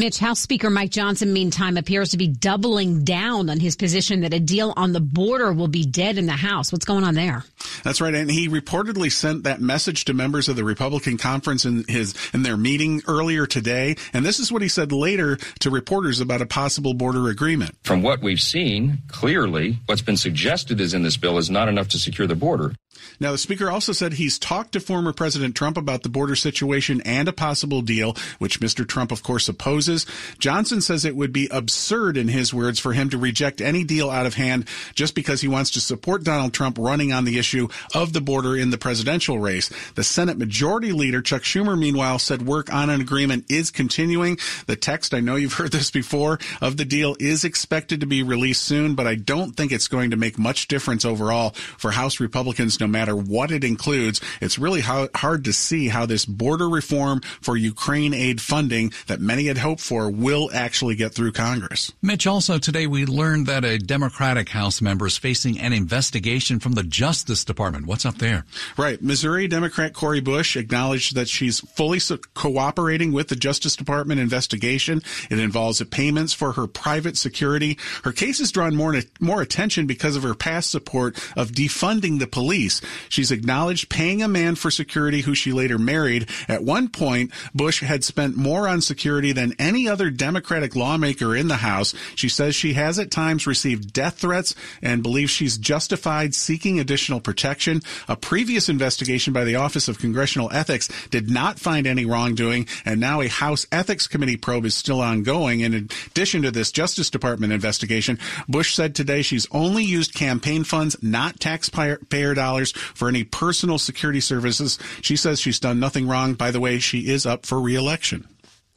Mitch, 0.00 0.18
House 0.18 0.40
Speaker 0.40 0.70
Mike 0.70 0.90
Johnson, 0.90 1.30
meantime, 1.30 1.76
appears 1.76 2.08
to 2.12 2.16
be 2.16 2.26
doubling 2.26 3.04
down 3.04 3.50
on 3.50 3.60
his 3.60 3.76
position 3.76 4.20
that 4.22 4.32
a 4.32 4.40
deal 4.40 4.72
on 4.74 4.94
the 4.94 5.00
border 5.00 5.52
will 5.52 5.68
be 5.68 5.84
dead 5.84 6.16
in 6.16 6.24
the 6.24 6.32
House. 6.32 6.72
What's 6.72 6.86
going 6.86 7.04
on 7.04 7.14
there? 7.14 7.44
That's 7.84 8.00
right. 8.00 8.14
And 8.14 8.30
he 8.30 8.48
reportedly 8.48 9.12
sent 9.12 9.44
that 9.44 9.60
message 9.60 10.06
to 10.06 10.14
members 10.14 10.48
of 10.48 10.56
the 10.56 10.64
Republican 10.64 11.18
conference 11.18 11.66
in 11.66 11.84
his, 11.86 12.14
in 12.32 12.44
their 12.44 12.56
meeting 12.56 13.02
earlier 13.08 13.44
today. 13.44 13.96
And 14.14 14.24
this 14.24 14.40
is 14.40 14.50
what 14.50 14.62
he 14.62 14.68
said 14.68 14.90
later 14.90 15.36
to 15.58 15.68
reporters 15.70 16.18
about 16.18 16.40
a 16.40 16.46
possible 16.46 16.94
border 16.94 17.28
agreement. 17.28 17.76
From 17.82 18.02
what 18.02 18.22
we've 18.22 18.40
seen, 18.40 19.02
clearly 19.08 19.80
what's 19.84 20.00
been 20.00 20.16
suggested 20.16 20.80
is 20.80 20.94
in 20.94 21.02
this 21.02 21.18
bill 21.18 21.36
is 21.36 21.50
not 21.50 21.68
enough 21.68 21.88
to 21.88 21.98
secure 21.98 22.26
the 22.26 22.34
border. 22.34 22.72
Now, 23.18 23.32
the 23.32 23.38
speaker 23.38 23.70
also 23.70 23.92
said 23.92 24.14
he's 24.14 24.38
talked 24.38 24.72
to 24.72 24.80
former 24.80 25.12
President 25.12 25.54
Trump 25.54 25.76
about 25.76 26.02
the 26.02 26.08
border 26.08 26.36
situation 26.36 27.00
and 27.02 27.28
a 27.28 27.32
possible 27.32 27.82
deal, 27.82 28.16
which 28.38 28.60
Mr. 28.60 28.86
Trump, 28.86 29.12
of 29.12 29.22
course, 29.22 29.48
opposes. 29.48 30.06
Johnson 30.38 30.80
says 30.80 31.04
it 31.04 31.16
would 31.16 31.32
be 31.32 31.48
absurd, 31.50 32.16
in 32.16 32.28
his 32.28 32.54
words, 32.54 32.78
for 32.78 32.92
him 32.92 33.10
to 33.10 33.18
reject 33.18 33.60
any 33.60 33.84
deal 33.84 34.10
out 34.10 34.26
of 34.26 34.34
hand 34.34 34.66
just 34.94 35.14
because 35.14 35.40
he 35.40 35.48
wants 35.48 35.70
to 35.72 35.80
support 35.80 36.24
Donald 36.24 36.54
Trump 36.54 36.78
running 36.78 37.12
on 37.12 37.24
the 37.24 37.38
issue 37.38 37.68
of 37.94 38.12
the 38.12 38.20
border 38.20 38.56
in 38.56 38.70
the 38.70 38.78
presidential 38.78 39.38
race. 39.38 39.70
The 39.94 40.04
Senate 40.04 40.38
Majority 40.38 40.92
Leader, 40.92 41.22
Chuck 41.22 41.42
Schumer, 41.42 41.78
meanwhile, 41.78 42.18
said 42.18 42.42
work 42.46 42.72
on 42.72 42.90
an 42.90 43.00
agreement 43.00 43.50
is 43.50 43.70
continuing. 43.70 44.38
The 44.66 44.76
text, 44.76 45.14
I 45.14 45.20
know 45.20 45.36
you've 45.36 45.54
heard 45.54 45.72
this 45.72 45.90
before, 45.90 46.38
of 46.60 46.76
the 46.76 46.84
deal 46.84 47.16
is 47.20 47.44
expected 47.44 48.00
to 48.00 48.06
be 48.06 48.22
released 48.22 48.62
soon, 48.62 48.94
but 48.94 49.06
I 49.06 49.14
don't 49.14 49.52
think 49.52 49.72
it's 49.72 49.88
going 49.88 50.10
to 50.10 50.16
make 50.16 50.38
much 50.38 50.68
difference 50.68 51.04
overall 51.04 51.50
for 51.50 51.90
House 51.90 52.20
Republicans 52.20 52.80
no 52.80 52.86
matter 52.90 53.16
what 53.16 53.50
it 53.50 53.64
includes. 53.64 54.20
It's 54.40 54.58
really 54.58 54.80
hard 54.80 55.44
to 55.44 55.52
see 55.52 55.88
how 55.88 56.06
this 56.06 56.24
border 56.24 56.68
reform 56.68 57.20
for 57.40 57.56
Ukraine 57.56 58.14
aid 58.14 58.40
funding 58.40 58.92
that 59.06 59.20
many 59.20 59.46
had 59.46 59.58
hoped 59.58 59.80
for 59.80 60.10
will 60.10 60.50
actually 60.52 60.94
get 60.94 61.14
through 61.14 61.32
Congress. 61.32 61.92
Mitch, 62.02 62.26
also 62.26 62.58
today 62.58 62.86
we 62.86 63.06
learned 63.06 63.46
that 63.46 63.64
a 63.64 63.78
Democratic 63.78 64.48
House 64.48 64.80
member 64.80 65.06
is 65.06 65.16
facing 65.18 65.58
an 65.58 65.72
investigation 65.72 66.60
from 66.60 66.72
the 66.72 66.82
Justice 66.82 67.44
Department. 67.44 67.86
What's 67.86 68.04
up 68.06 68.18
there? 68.18 68.44
Right. 68.76 69.00
Missouri 69.02 69.48
Democrat 69.48 69.92
Cori 69.92 70.20
Bush 70.20 70.56
acknowledged 70.56 71.14
that 71.14 71.28
she's 71.28 71.60
fully 71.60 72.00
cooperating 72.34 73.12
with 73.12 73.28
the 73.28 73.36
Justice 73.36 73.76
Department 73.76 74.20
investigation. 74.20 75.02
It 75.30 75.38
involves 75.38 75.82
payments 75.84 76.32
for 76.32 76.52
her 76.52 76.66
private 76.66 77.16
security. 77.16 77.78
Her 78.04 78.12
case 78.12 78.38
has 78.38 78.52
drawn 78.52 78.76
more, 78.76 78.94
more 79.20 79.40
attention 79.42 79.86
because 79.86 80.16
of 80.16 80.22
her 80.22 80.34
past 80.34 80.70
support 80.70 81.16
of 81.36 81.50
defunding 81.50 82.18
the 82.18 82.26
police 82.26 82.79
She's 83.08 83.30
acknowledged 83.30 83.88
paying 83.88 84.22
a 84.22 84.28
man 84.28 84.54
for 84.54 84.70
security 84.70 85.20
who 85.22 85.34
she 85.34 85.52
later 85.52 85.78
married. 85.78 86.28
At 86.48 86.62
one 86.62 86.88
point, 86.88 87.32
Bush 87.54 87.82
had 87.82 88.04
spent 88.04 88.36
more 88.36 88.68
on 88.68 88.80
security 88.80 89.32
than 89.32 89.54
any 89.58 89.88
other 89.88 90.10
Democratic 90.10 90.76
lawmaker 90.76 91.36
in 91.36 91.48
the 91.48 91.56
House. 91.56 91.94
She 92.14 92.28
says 92.28 92.54
she 92.54 92.74
has 92.74 92.98
at 92.98 93.10
times 93.10 93.46
received 93.46 93.92
death 93.92 94.18
threats 94.18 94.54
and 94.82 95.02
believes 95.02 95.30
she's 95.30 95.58
justified 95.58 96.34
seeking 96.34 96.78
additional 96.78 97.20
protection. 97.20 97.80
A 98.08 98.16
previous 98.16 98.68
investigation 98.68 99.32
by 99.32 99.44
the 99.44 99.56
Office 99.56 99.88
of 99.88 99.98
Congressional 99.98 100.50
Ethics 100.52 100.88
did 101.10 101.30
not 101.30 101.58
find 101.58 101.86
any 101.86 102.04
wrongdoing, 102.04 102.66
and 102.84 103.00
now 103.00 103.20
a 103.20 103.28
House 103.28 103.66
Ethics 103.72 104.06
Committee 104.06 104.36
probe 104.36 104.64
is 104.64 104.74
still 104.74 105.00
ongoing. 105.00 105.60
In 105.60 105.74
addition 105.74 106.42
to 106.42 106.50
this 106.50 106.72
Justice 106.72 107.10
Department 107.10 107.52
investigation, 107.52 108.18
Bush 108.48 108.74
said 108.74 108.94
today 108.94 109.22
she's 109.22 109.46
only 109.50 109.84
used 109.84 110.14
campaign 110.14 110.64
funds, 110.64 110.96
not 111.02 111.40
taxpayer 111.40 112.34
dollars, 112.34 112.69
for 112.72 113.08
any 113.08 113.24
personal 113.24 113.78
security 113.78 114.20
services. 114.20 114.78
She 115.02 115.16
says 115.16 115.40
she's 115.40 115.60
done 115.60 115.80
nothing 115.80 116.06
wrong. 116.06 116.34
By 116.34 116.50
the 116.50 116.60
way, 116.60 116.78
she 116.78 117.08
is 117.08 117.26
up 117.26 117.46
for 117.46 117.60
reelection. 117.60 118.28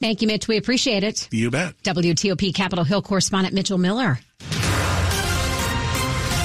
Thank 0.03 0.21
you, 0.21 0.27
Mitch. 0.27 0.49
We 0.49 0.57
appreciate 0.57 1.03
it. 1.03 1.29
You 1.31 1.49
bet. 1.49 1.81
WTOP 1.83 2.53
Capitol 2.53 2.83
Hill 2.83 3.01
correspondent 3.01 3.53
Mitchell 3.53 3.77
Miller. 3.77 4.19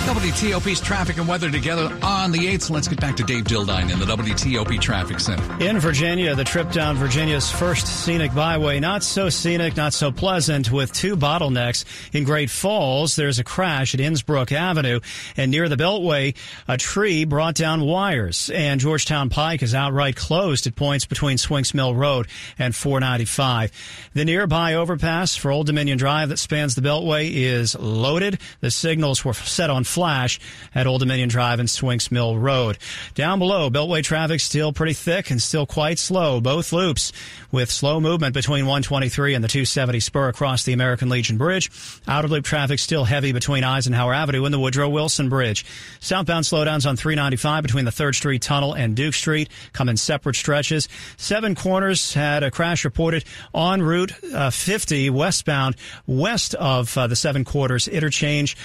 WTOP's 0.09 0.81
traffic 0.81 1.19
and 1.19 1.29
weather 1.29 1.51
together 1.51 1.95
on 2.03 2.33
the 2.33 2.39
8th. 2.39 2.63
So 2.63 2.73
let's 2.73 2.89
get 2.89 2.99
back 2.99 3.15
to 3.17 3.25
Dave 3.25 3.45
Dildine 3.45 3.93
in 3.93 3.99
the 3.99 4.07
WTOP 4.07 4.81
Traffic 4.81 5.21
Center. 5.21 5.63
In 5.63 5.79
Virginia, 5.79 6.35
the 6.35 6.45
trip 6.45 6.73
down 6.73 6.97
Virginia's 6.97 7.51
first 7.51 7.87
scenic 7.87 8.35
byway, 8.35 8.81
not 8.81 9.03
so 9.03 9.29
scenic, 9.29 9.77
not 9.77 9.93
so 9.93 10.11
pleasant, 10.11 10.73
with 10.73 10.95
two 10.95 11.15
bottlenecks. 11.15 11.85
In 12.15 12.25
Great 12.25 12.49
Falls, 12.49 13.17
there's 13.17 13.39
a 13.39 13.45
crash 13.45 13.93
at 13.93 14.01
Innsbrook 14.01 14.51
Avenue, 14.51 15.01
and 15.37 15.51
near 15.51 15.69
the 15.69 15.77
Beltway, 15.77 16.35
a 16.67 16.79
tree 16.79 17.27
brought 17.27 17.55
down 17.55 17.83
wires, 17.83 18.49
and 18.49 18.81
Georgetown 18.81 19.29
Pike 19.29 19.63
is 19.63 19.75
outright 19.75 20.17
closed 20.17 20.67
at 20.67 20.75
points 20.75 21.05
between 21.05 21.37
Swinks 21.37 21.75
Mill 21.75 21.95
Road 21.95 22.29
and 22.59 22.75
495. 22.75 23.73
The 24.15 24.25
nearby 24.25 24.73
overpass 24.73 25.37
for 25.37 25.51
Old 25.51 25.67
Dominion 25.67 25.99
Drive 25.99 26.31
that 26.31 26.39
spans 26.39 26.75
the 26.75 26.81
Beltway 26.81 27.31
is 27.31 27.79
loaded. 27.79 28.41
The 28.61 28.71
signals 28.71 29.23
were 29.23 29.35
set 29.35 29.69
on 29.69 29.85
flash 29.99 30.39
at 30.77 30.87
Old 30.87 31.01
Dominion 31.01 31.29
Drive 31.29 31.59
and 31.59 31.69
Swinks 31.69 32.13
Mill 32.13 32.39
Road. 32.39 32.79
Down 33.17 33.41
below, 33.41 33.69
Beltway 33.69 34.01
traffic 34.01 34.39
still 34.39 34.73
pretty 34.73 34.93
thick 34.93 35.33
and 35.33 35.43
still 35.43 35.67
quite 35.67 35.99
slow. 35.99 36.41
Both 36.41 36.73
loops 36.73 37.13
with 37.51 37.69
slow 37.69 37.99
movement 37.99 38.33
between 38.33 38.65
123 38.67 39.35
and 39.35 39.43
the 39.43 39.49
270 39.49 39.99
spur 39.99 40.29
across 40.29 40.63
the 40.63 40.73
American 40.73 41.09
Legion 41.09 41.37
Bridge. 41.37 41.69
Outer 42.07 42.29
loop 42.29 42.45
traffic 42.45 42.79
still 42.79 43.05
heavy 43.05 43.33
between 43.33 43.65
Eisenhower 43.65 44.15
Avenue 44.15 44.45
and 44.45 44.55
the 44.55 44.61
Woodrow 44.61 44.89
Wilson 44.89 45.29
Bridge. 45.29 45.67
Southbound 45.99 46.45
slowdowns 46.45 46.89
on 46.89 46.95
395 46.95 47.65
between 47.65 47.85
the 47.85 47.91
3rd 47.91 48.15
Street 48.15 48.43
Tunnel 48.43 48.75
and 48.75 48.95
Duke 48.95 49.15
Street 49.15 49.49
come 49.73 49.89
in 49.89 49.97
separate 49.97 50.37
stretches. 50.37 50.89
Seven 51.17 51.57
Corners 51.57 52.15
had 52.15 52.45
a 52.45 52.53
crash 52.53 52.85
reported 52.85 53.25
on 53.53 53.83
Route 53.83 54.13
uh, 54.33 54.51
50 54.51 55.11
westbound 55.11 55.75
west 56.07 56.55
of 56.55 56.97
uh, 56.97 57.09
the 57.09 57.17
Seven 57.17 57.45
Corners 57.45 57.89
interchange. 57.89 58.57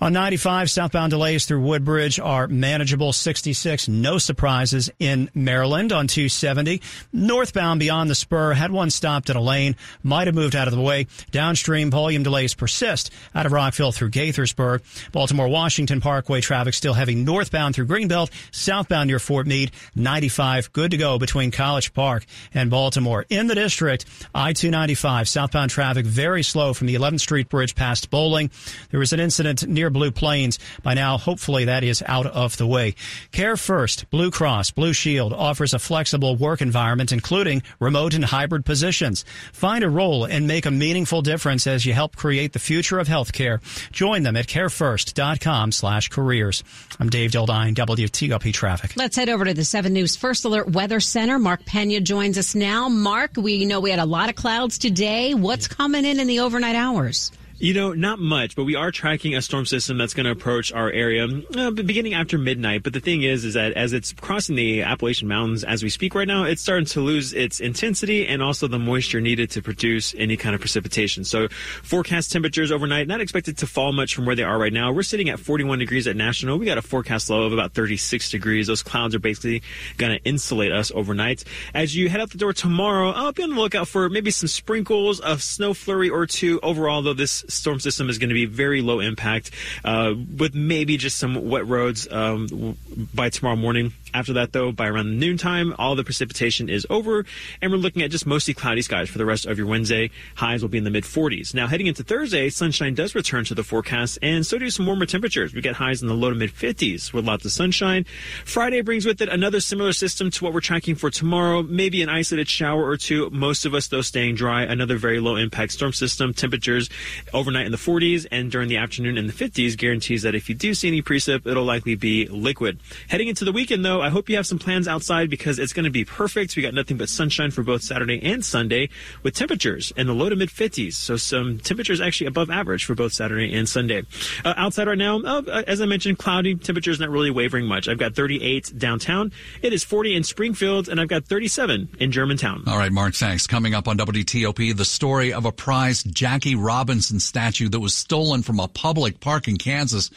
On 0.00 0.12
95, 0.12 0.70
southbound 0.70 1.10
delays 1.10 1.46
through 1.46 1.60
Woodbridge 1.60 2.18
are 2.18 2.48
manageable. 2.48 3.12
66, 3.12 3.88
no 3.88 4.18
surprises 4.18 4.90
in 4.98 5.30
Maryland 5.34 5.92
on 5.92 6.08
270. 6.08 6.82
Northbound 7.12 7.78
beyond 7.80 8.10
the 8.10 8.14
spur 8.14 8.52
had 8.54 8.72
one 8.72 8.90
stopped 8.90 9.30
in 9.30 9.36
a 9.36 9.40
lane, 9.40 9.76
might 10.02 10.26
have 10.26 10.34
moved 10.34 10.56
out 10.56 10.66
of 10.66 10.74
the 10.74 10.80
way. 10.80 11.06
Downstream 11.30 11.90
volume 11.90 12.22
delays 12.22 12.54
persist 12.54 13.10
out 13.34 13.46
of 13.46 13.52
Rockville 13.52 13.92
through 13.92 14.10
Gaithersburg. 14.10 14.82
Baltimore 15.12 15.48
Washington 15.48 16.00
Parkway 16.00 16.40
traffic 16.40 16.74
still 16.74 16.94
heavy 16.94 17.14
northbound 17.14 17.74
through 17.74 17.86
Greenbelt, 17.86 18.30
southbound 18.50 19.08
near 19.08 19.18
Fort 19.18 19.46
Meade. 19.46 19.70
95, 19.94 20.72
good 20.72 20.90
to 20.90 20.96
go 20.96 21.18
between 21.18 21.50
College 21.50 21.94
Park 21.94 22.26
and 22.52 22.70
Baltimore. 22.70 23.24
In 23.30 23.46
the 23.46 23.54
district, 23.54 24.06
I-295, 24.34 25.28
southbound 25.28 25.70
traffic 25.70 26.04
very 26.04 26.42
slow 26.42 26.74
from 26.74 26.88
the 26.88 26.96
11th 26.96 27.20
Street 27.20 27.48
Bridge 27.48 27.74
past 27.74 28.10
Bolling. 28.10 28.50
There 28.90 29.00
was 29.00 29.12
an 29.12 29.20
incident 29.20 29.66
near 29.66 29.83
Blue 29.90 30.10
Plains. 30.10 30.58
By 30.82 30.94
now, 30.94 31.18
hopefully 31.18 31.66
that 31.66 31.84
is 31.84 32.02
out 32.06 32.26
of 32.26 32.56
the 32.56 32.66
way. 32.66 32.94
Care 33.32 33.56
First, 33.56 34.10
Blue 34.10 34.30
Cross, 34.30 34.72
Blue 34.72 34.92
Shield 34.92 35.32
offers 35.32 35.74
a 35.74 35.78
flexible 35.78 36.36
work 36.36 36.60
environment, 36.60 37.12
including 37.12 37.62
remote 37.80 38.14
and 38.14 38.24
hybrid 38.24 38.64
positions. 38.64 39.24
Find 39.52 39.84
a 39.84 39.90
role 39.90 40.24
and 40.24 40.46
make 40.46 40.66
a 40.66 40.70
meaningful 40.70 41.22
difference 41.22 41.66
as 41.66 41.86
you 41.86 41.92
help 41.92 42.16
create 42.16 42.52
the 42.52 42.58
future 42.58 42.98
of 42.98 43.08
healthcare. 43.08 43.60
Join 43.92 44.22
them 44.22 44.36
at 44.36 44.46
carefirst.com 44.46 45.72
slash 45.72 46.08
careers. 46.08 46.62
I'm 46.98 47.10
Dave 47.10 47.30
Dildine, 47.30 47.74
WTOP 47.74 48.52
Traffic. 48.52 48.96
Let's 48.96 49.16
head 49.16 49.28
over 49.28 49.44
to 49.44 49.54
the 49.54 49.64
7 49.64 49.92
News 49.92 50.16
First 50.16 50.44
Alert 50.44 50.70
Weather 50.70 51.00
Center. 51.00 51.38
Mark 51.38 51.64
Pena 51.64 52.00
joins 52.00 52.38
us 52.38 52.54
now. 52.54 52.88
Mark, 52.88 53.32
we 53.36 53.64
know 53.64 53.80
we 53.80 53.90
had 53.90 53.98
a 53.98 54.06
lot 54.06 54.28
of 54.28 54.34
clouds 54.34 54.78
today. 54.78 55.34
What's 55.34 55.68
coming 55.68 56.04
in 56.04 56.20
in 56.20 56.26
the 56.26 56.40
overnight 56.40 56.76
hours? 56.76 57.30
You 57.58 57.72
know, 57.72 57.92
not 57.92 58.18
much, 58.18 58.56
but 58.56 58.64
we 58.64 58.74
are 58.74 58.90
tracking 58.90 59.36
a 59.36 59.42
storm 59.42 59.64
system 59.64 59.96
that's 59.96 60.12
going 60.12 60.24
to 60.24 60.32
approach 60.32 60.72
our 60.72 60.90
area 60.90 61.28
uh, 61.56 61.70
beginning 61.70 62.12
after 62.12 62.36
midnight. 62.36 62.82
But 62.82 62.94
the 62.94 63.00
thing 63.00 63.22
is, 63.22 63.44
is 63.44 63.54
that 63.54 63.74
as 63.74 63.92
it's 63.92 64.12
crossing 64.12 64.56
the 64.56 64.82
Appalachian 64.82 65.28
Mountains 65.28 65.62
as 65.62 65.80
we 65.80 65.88
speak 65.88 66.16
right 66.16 66.26
now, 66.26 66.42
it's 66.42 66.60
starting 66.60 66.86
to 66.86 67.00
lose 67.00 67.32
its 67.32 67.60
intensity 67.60 68.26
and 68.26 68.42
also 68.42 68.66
the 68.66 68.80
moisture 68.80 69.20
needed 69.20 69.50
to 69.52 69.62
produce 69.62 70.16
any 70.18 70.36
kind 70.36 70.56
of 70.56 70.60
precipitation. 70.60 71.22
So 71.22 71.46
forecast 71.84 72.32
temperatures 72.32 72.72
overnight, 72.72 73.06
not 73.06 73.20
expected 73.20 73.56
to 73.58 73.68
fall 73.68 73.92
much 73.92 74.16
from 74.16 74.26
where 74.26 74.34
they 74.34 74.42
are 74.42 74.58
right 74.58 74.72
now. 74.72 74.90
We're 74.90 75.04
sitting 75.04 75.28
at 75.28 75.38
41 75.38 75.78
degrees 75.78 76.08
at 76.08 76.16
National. 76.16 76.58
We 76.58 76.66
got 76.66 76.78
a 76.78 76.82
forecast 76.82 77.30
low 77.30 77.44
of 77.44 77.52
about 77.52 77.72
36 77.72 78.30
degrees. 78.30 78.66
Those 78.66 78.82
clouds 78.82 79.14
are 79.14 79.20
basically 79.20 79.62
going 79.96 80.18
to 80.18 80.24
insulate 80.24 80.72
us 80.72 80.90
overnight. 80.92 81.44
As 81.72 81.94
you 81.94 82.08
head 82.08 82.20
out 82.20 82.30
the 82.30 82.38
door 82.38 82.52
tomorrow, 82.52 83.10
I'll 83.10 83.32
be 83.32 83.44
on 83.44 83.50
the 83.50 83.56
lookout 83.56 83.86
for 83.86 84.10
maybe 84.10 84.32
some 84.32 84.48
sprinkles, 84.48 85.20
a 85.22 85.38
snow 85.38 85.72
flurry 85.72 86.10
or 86.10 86.26
two. 86.26 86.58
Overall, 86.60 87.02
though, 87.02 87.14
this 87.14 87.43
storm 87.48 87.80
system 87.80 88.08
is 88.08 88.18
going 88.18 88.30
to 88.30 88.34
be 88.34 88.46
very 88.46 88.82
low 88.82 89.00
impact, 89.00 89.50
uh, 89.84 90.14
with 90.38 90.54
maybe 90.54 90.96
just 90.96 91.18
some 91.18 91.48
wet 91.48 91.66
roads 91.66 92.10
um, 92.10 92.76
by 93.12 93.28
tomorrow 93.28 93.56
morning. 93.56 93.92
After 94.14 94.32
that, 94.34 94.52
though, 94.52 94.70
by 94.70 94.86
around 94.86 95.18
noontime, 95.18 95.74
all 95.76 95.96
the 95.96 96.04
precipitation 96.04 96.68
is 96.68 96.86
over, 96.88 97.26
and 97.60 97.72
we're 97.72 97.78
looking 97.78 98.02
at 98.02 98.12
just 98.12 98.26
mostly 98.26 98.54
cloudy 98.54 98.80
skies 98.80 99.10
for 99.10 99.18
the 99.18 99.26
rest 99.26 99.44
of 99.44 99.58
your 99.58 99.66
Wednesday. 99.66 100.10
Highs 100.36 100.62
will 100.62 100.68
be 100.68 100.78
in 100.78 100.84
the 100.84 100.90
mid 100.90 101.02
40s. 101.02 101.52
Now, 101.52 101.66
heading 101.66 101.88
into 101.88 102.04
Thursday, 102.04 102.48
sunshine 102.48 102.94
does 102.94 103.16
return 103.16 103.44
to 103.46 103.56
the 103.56 103.64
forecast, 103.64 104.20
and 104.22 104.46
so 104.46 104.56
do 104.56 104.70
some 104.70 104.86
warmer 104.86 105.04
temperatures. 105.04 105.52
We 105.52 105.62
get 105.62 105.74
highs 105.74 106.00
in 106.00 106.06
the 106.06 106.14
low 106.14 106.30
to 106.30 106.36
mid 106.36 106.52
50s 106.52 107.12
with 107.12 107.26
lots 107.26 107.44
of 107.44 107.50
sunshine. 107.50 108.06
Friday 108.44 108.82
brings 108.82 109.04
with 109.04 109.20
it 109.20 109.28
another 109.28 109.58
similar 109.58 109.92
system 109.92 110.30
to 110.30 110.44
what 110.44 110.54
we're 110.54 110.60
tracking 110.60 110.94
for 110.94 111.10
tomorrow. 111.10 111.62
Maybe 111.62 112.00
an 112.00 112.08
isolated 112.08 112.48
shower 112.48 112.86
or 112.86 112.96
two. 112.96 113.30
Most 113.30 113.66
of 113.66 113.74
us, 113.74 113.88
though, 113.88 114.00
staying 114.00 114.36
dry. 114.36 114.62
Another 114.62 114.96
very 114.96 115.18
low 115.18 115.34
impact 115.34 115.72
storm 115.72 115.92
system. 115.92 116.32
Temperatures 116.32 116.88
overnight 117.32 117.66
in 117.66 117.72
the 117.72 117.78
40s 117.78 118.28
and 118.30 118.48
during 118.48 118.68
the 118.68 118.76
afternoon 118.76 119.18
in 119.18 119.26
the 119.26 119.32
50s 119.32 119.76
guarantees 119.76 120.22
that 120.22 120.36
if 120.36 120.48
you 120.48 120.54
do 120.54 120.72
see 120.72 120.86
any 120.86 121.02
precip, 121.02 121.48
it'll 121.48 121.64
likely 121.64 121.96
be 121.96 122.28
liquid. 122.28 122.78
Heading 123.08 123.26
into 123.26 123.44
the 123.44 123.52
weekend, 123.52 123.84
though, 123.84 124.03
I 124.04 124.10
hope 124.10 124.28
you 124.28 124.36
have 124.36 124.46
some 124.46 124.58
plans 124.58 124.86
outside 124.86 125.30
because 125.30 125.58
it's 125.58 125.72
going 125.72 125.86
to 125.86 125.90
be 125.90 126.04
perfect. 126.04 126.56
We 126.56 126.62
got 126.62 126.74
nothing 126.74 126.98
but 126.98 127.08
sunshine 127.08 127.50
for 127.50 127.62
both 127.62 127.80
Saturday 127.82 128.22
and 128.22 128.44
Sunday 128.44 128.90
with 129.22 129.34
temperatures 129.34 129.94
in 129.96 130.06
the 130.06 130.12
low 130.12 130.28
to 130.28 130.36
mid 130.36 130.50
50s. 130.50 130.92
So 130.92 131.16
some 131.16 131.58
temperatures 131.58 132.02
actually 132.02 132.26
above 132.26 132.50
average 132.50 132.84
for 132.84 132.94
both 132.94 133.14
Saturday 133.14 133.54
and 133.54 133.66
Sunday. 133.66 134.02
Uh, 134.44 134.52
outside 134.58 134.88
right 134.88 134.98
now, 134.98 135.22
uh, 135.22 135.62
as 135.66 135.80
I 135.80 135.86
mentioned, 135.86 136.18
cloudy. 136.18 136.54
Temperatures 136.54 137.00
not 137.00 137.08
really 137.08 137.30
wavering 137.30 137.64
much. 137.64 137.88
I've 137.88 137.96
got 137.96 138.14
38 138.14 138.74
downtown. 138.76 139.32
It 139.62 139.72
is 139.72 139.84
40 139.84 140.16
in 140.16 140.22
Springfield, 140.22 140.90
and 140.90 141.00
I've 141.00 141.08
got 141.08 141.24
37 141.24 141.96
in 141.98 142.12
Germantown. 142.12 142.64
All 142.66 142.76
right, 142.76 142.92
Mark, 142.92 143.14
thanks. 143.14 143.46
Coming 143.46 143.72
up 143.72 143.88
on 143.88 143.96
WTOP, 143.96 144.76
the 144.76 144.84
story 144.84 145.32
of 145.32 145.46
a 145.46 145.52
prized 145.52 146.14
Jackie 146.14 146.56
Robinson 146.56 147.20
statue 147.20 147.70
that 147.70 147.80
was 147.80 147.94
stolen 147.94 148.42
from 148.42 148.60
a 148.60 148.68
public 148.68 149.20
park 149.20 149.48
in 149.48 149.56
Kansas 149.56 150.10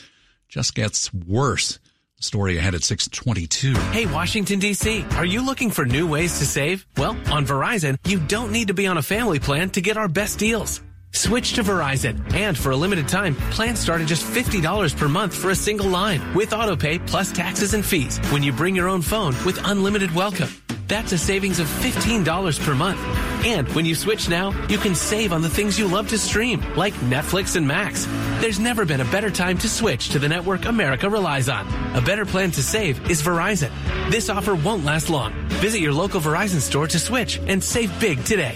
just 0.50 0.76
gets 0.76 1.14
worse. 1.14 1.80
Story 2.20 2.58
ahead 2.58 2.74
at 2.74 2.82
622. 2.82 3.76
Hey, 3.92 4.08
Washington, 4.12 4.58
D.C., 4.58 5.06
are 5.12 5.26
you 5.26 5.46
looking 5.46 5.70
for 5.70 5.86
new 5.86 6.08
ways 6.08 6.40
to 6.40 6.48
save? 6.48 6.84
Well, 6.98 7.12
on 7.32 7.46
Verizon, 7.46 7.98
you 8.08 8.20
don't 8.20 8.52
need 8.52 8.70
to 8.70 8.74
be 8.74 8.88
on 8.88 8.98
a 8.98 9.04
family 9.04 9.38
plan 9.38 9.70
to 9.72 9.82
get 9.82 9.98
our 9.98 10.08
best 10.08 10.40
deals. 10.40 10.82
Switch 11.12 11.54
to 11.54 11.62
Verizon, 11.62 12.34
and 12.34 12.58
for 12.58 12.72
a 12.72 12.76
limited 12.76 13.08
time, 13.08 13.36
plans 13.52 13.80
start 13.80 14.02
at 14.02 14.08
just 14.08 14.26
$50 14.26 14.98
per 14.98 15.08
month 15.08 15.36
for 15.36 15.52
a 15.52 15.56
single 15.56 15.90
line 15.90 16.34
with 16.34 16.50
autopay 16.52 17.06
plus 17.06 17.32
taxes 17.32 17.76
and 17.76 17.86
fees 17.86 18.18
when 18.32 18.42
you 18.42 18.52
bring 18.52 18.76
your 18.76 18.90
own 18.90 19.04
phone 19.04 19.36
with 19.46 19.60
unlimited 19.66 20.12
welcome. 20.16 20.50
That's 20.88 21.12
a 21.12 21.18
savings 21.18 21.60
of 21.60 21.68
$15 21.68 22.60
per 22.64 22.74
month. 22.74 23.00
And 23.46 23.68
when 23.76 23.86
you 23.86 23.94
switch 23.94 24.30
now, 24.30 24.52
you 24.68 24.78
can 24.78 24.96
save 24.96 25.34
on 25.34 25.42
the 25.42 25.50
things 25.50 25.78
you 25.78 25.88
love 25.88 26.08
to 26.10 26.18
stream, 26.18 26.64
like 26.76 26.94
Netflix 26.96 27.58
and 27.58 27.68
Max. 27.68 28.06
There's 28.40 28.60
never 28.60 28.86
been 28.86 29.02
a 29.02 29.06
better 29.06 29.30
time 29.30 29.58
to 29.60 29.70
switch 29.70 30.10
to 30.10 30.20
the 30.20 30.30
network 30.30 30.66
America 30.66 31.10
relies 31.10 31.50
on. 31.50 31.68
A 31.94 32.02
better 32.02 32.26
plan 32.26 32.52
to 32.52 32.64
save 32.64 33.12
is 33.12 33.22
Verizon. 33.22 33.72
This 34.10 34.30
offer 34.30 34.56
won't 34.56 34.86
last 34.86 35.10
long. 35.10 35.34
Visit 35.60 35.82
your 35.82 35.94
local 35.94 36.22
Verizon 36.22 36.62
store 36.62 36.88
to 36.88 37.00
switch 37.00 37.40
and 37.48 37.62
save 37.62 38.00
big 38.00 38.24
today. 38.24 38.56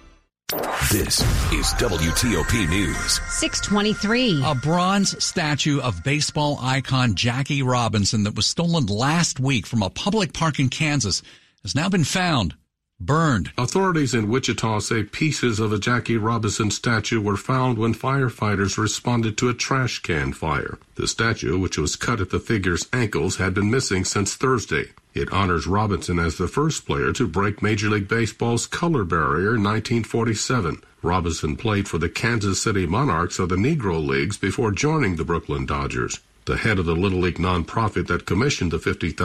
This 0.89 1.21
is 1.53 1.67
WTOP 1.75 2.67
News. 2.67 3.21
623. 3.29 4.43
A 4.45 4.55
bronze 4.55 5.23
statue 5.23 5.79
of 5.79 6.03
baseball 6.03 6.57
icon 6.59 7.15
Jackie 7.15 7.61
Robinson 7.61 8.23
that 8.23 8.35
was 8.35 8.47
stolen 8.47 8.87
last 8.87 9.39
week 9.39 9.65
from 9.65 9.83
a 9.83 9.89
public 9.89 10.33
park 10.33 10.59
in 10.59 10.67
Kansas 10.67 11.21
has 11.61 11.75
now 11.75 11.87
been 11.87 12.03
found 12.03 12.55
burned. 12.99 13.51
Authorities 13.57 14.13
in 14.13 14.27
Wichita 14.27 14.79
say 14.79 15.03
pieces 15.03 15.59
of 15.59 15.71
a 15.71 15.79
Jackie 15.79 16.17
Robinson 16.17 16.71
statue 16.71 17.21
were 17.21 17.37
found 17.37 17.77
when 17.77 17.93
firefighters 17.93 18.77
responded 18.77 19.37
to 19.37 19.49
a 19.49 19.53
trash 19.53 19.99
can 19.99 20.33
fire. 20.33 20.77
The 20.95 21.07
statue, 21.07 21.57
which 21.57 21.77
was 21.77 21.95
cut 21.95 22.19
at 22.19 22.31
the 22.31 22.39
figure's 22.39 22.87
ankles, 22.91 23.37
had 23.37 23.53
been 23.53 23.71
missing 23.71 24.03
since 24.03 24.35
Thursday. 24.35 24.91
It 25.13 25.31
honors 25.33 25.67
Robinson 25.67 26.19
as 26.19 26.37
the 26.37 26.47
first 26.47 26.85
player 26.85 27.11
to 27.13 27.27
break 27.27 27.61
Major 27.61 27.89
League 27.89 28.07
Baseball's 28.07 28.65
color 28.65 29.03
barrier 29.03 29.55
in 29.55 29.63
1947. 29.63 30.81
Robinson 31.01 31.57
played 31.57 31.89
for 31.89 31.97
the 31.97 32.07
Kansas 32.07 32.61
City 32.61 32.85
Monarchs 32.85 33.37
of 33.37 33.49
the 33.49 33.57
Negro 33.57 34.05
Leagues 34.05 34.37
before 34.37 34.71
joining 34.71 35.17
the 35.17 35.25
Brooklyn 35.25 35.65
Dodgers. 35.65 36.21
The 36.45 36.57
head 36.57 36.79
of 36.79 36.85
the 36.85 36.95
Little 36.95 37.19
League 37.19 37.37
nonprofit 37.37 38.07
that 38.07 38.25
commissioned 38.25 38.71
the 38.71 38.77
$50,000 38.77 39.15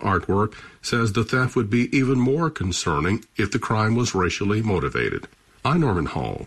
artwork 0.00 0.54
says 0.80 1.12
the 1.12 1.24
theft 1.24 1.56
would 1.56 1.70
be 1.70 1.94
even 1.96 2.18
more 2.18 2.48
concerning 2.48 3.24
if 3.36 3.50
the 3.50 3.58
crime 3.58 3.96
was 3.96 4.14
racially 4.14 4.62
motivated. 4.62 5.26
I'm 5.64 5.80
Norman 5.80 6.06
Hall. 6.06 6.46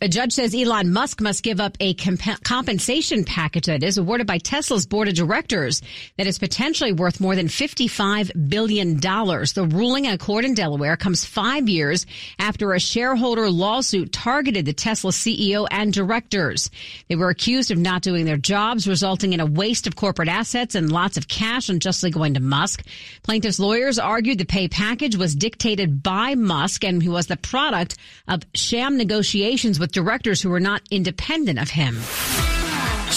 A 0.00 0.08
judge 0.08 0.32
says 0.32 0.56
Elon 0.56 0.92
Musk 0.92 1.20
must 1.20 1.44
give 1.44 1.60
up 1.60 1.76
a 1.78 1.94
comp- 1.94 2.42
compensation 2.42 3.22
package 3.22 3.66
that 3.66 3.84
is 3.84 3.96
awarded 3.96 4.26
by 4.26 4.38
Tesla's 4.38 4.86
board 4.86 5.06
of 5.06 5.14
directors 5.14 5.82
that 6.16 6.26
is 6.26 6.38
potentially 6.38 6.92
worth 6.92 7.20
more 7.20 7.36
than 7.36 7.46
$55 7.46 8.48
billion. 8.48 8.98
The 8.98 9.68
ruling 9.70 10.06
in 10.06 10.14
a 10.14 10.18
court 10.18 10.44
in 10.44 10.54
Delaware 10.54 10.96
comes 10.96 11.24
five 11.24 11.68
years 11.68 12.06
after 12.40 12.72
a 12.72 12.80
shareholder 12.80 13.48
lawsuit 13.50 14.12
targeted 14.12 14.66
the 14.66 14.72
Tesla 14.72 15.12
CEO 15.12 15.68
and 15.70 15.92
directors. 15.92 16.70
They 17.08 17.14
were 17.14 17.28
accused 17.28 17.70
of 17.70 17.78
not 17.78 18.02
doing 18.02 18.24
their 18.24 18.36
jobs, 18.36 18.88
resulting 18.88 19.32
in 19.32 19.40
a 19.40 19.46
waste 19.46 19.86
of 19.86 19.94
corporate 19.94 20.28
assets 20.28 20.74
and 20.74 20.90
lots 20.90 21.16
of 21.16 21.28
cash 21.28 21.68
unjustly 21.68 22.10
going 22.10 22.34
to 22.34 22.40
Musk. 22.40 22.84
Plaintiffs' 23.22 23.60
lawyers 23.60 24.00
argued 24.00 24.38
the 24.38 24.44
pay 24.44 24.66
package 24.66 25.16
was 25.16 25.36
dictated 25.36 26.02
by 26.02 26.34
Musk 26.34 26.82
and 26.82 27.00
he 27.00 27.08
was 27.08 27.28
the 27.28 27.36
product 27.36 27.96
of 28.26 28.42
sham 28.54 28.96
negotiations 28.96 29.67
with 29.76 29.90
directors 29.90 30.40
who 30.40 30.50
were 30.50 30.60
not 30.60 30.82
independent 30.88 31.58
of 31.58 31.70
him. 31.70 31.96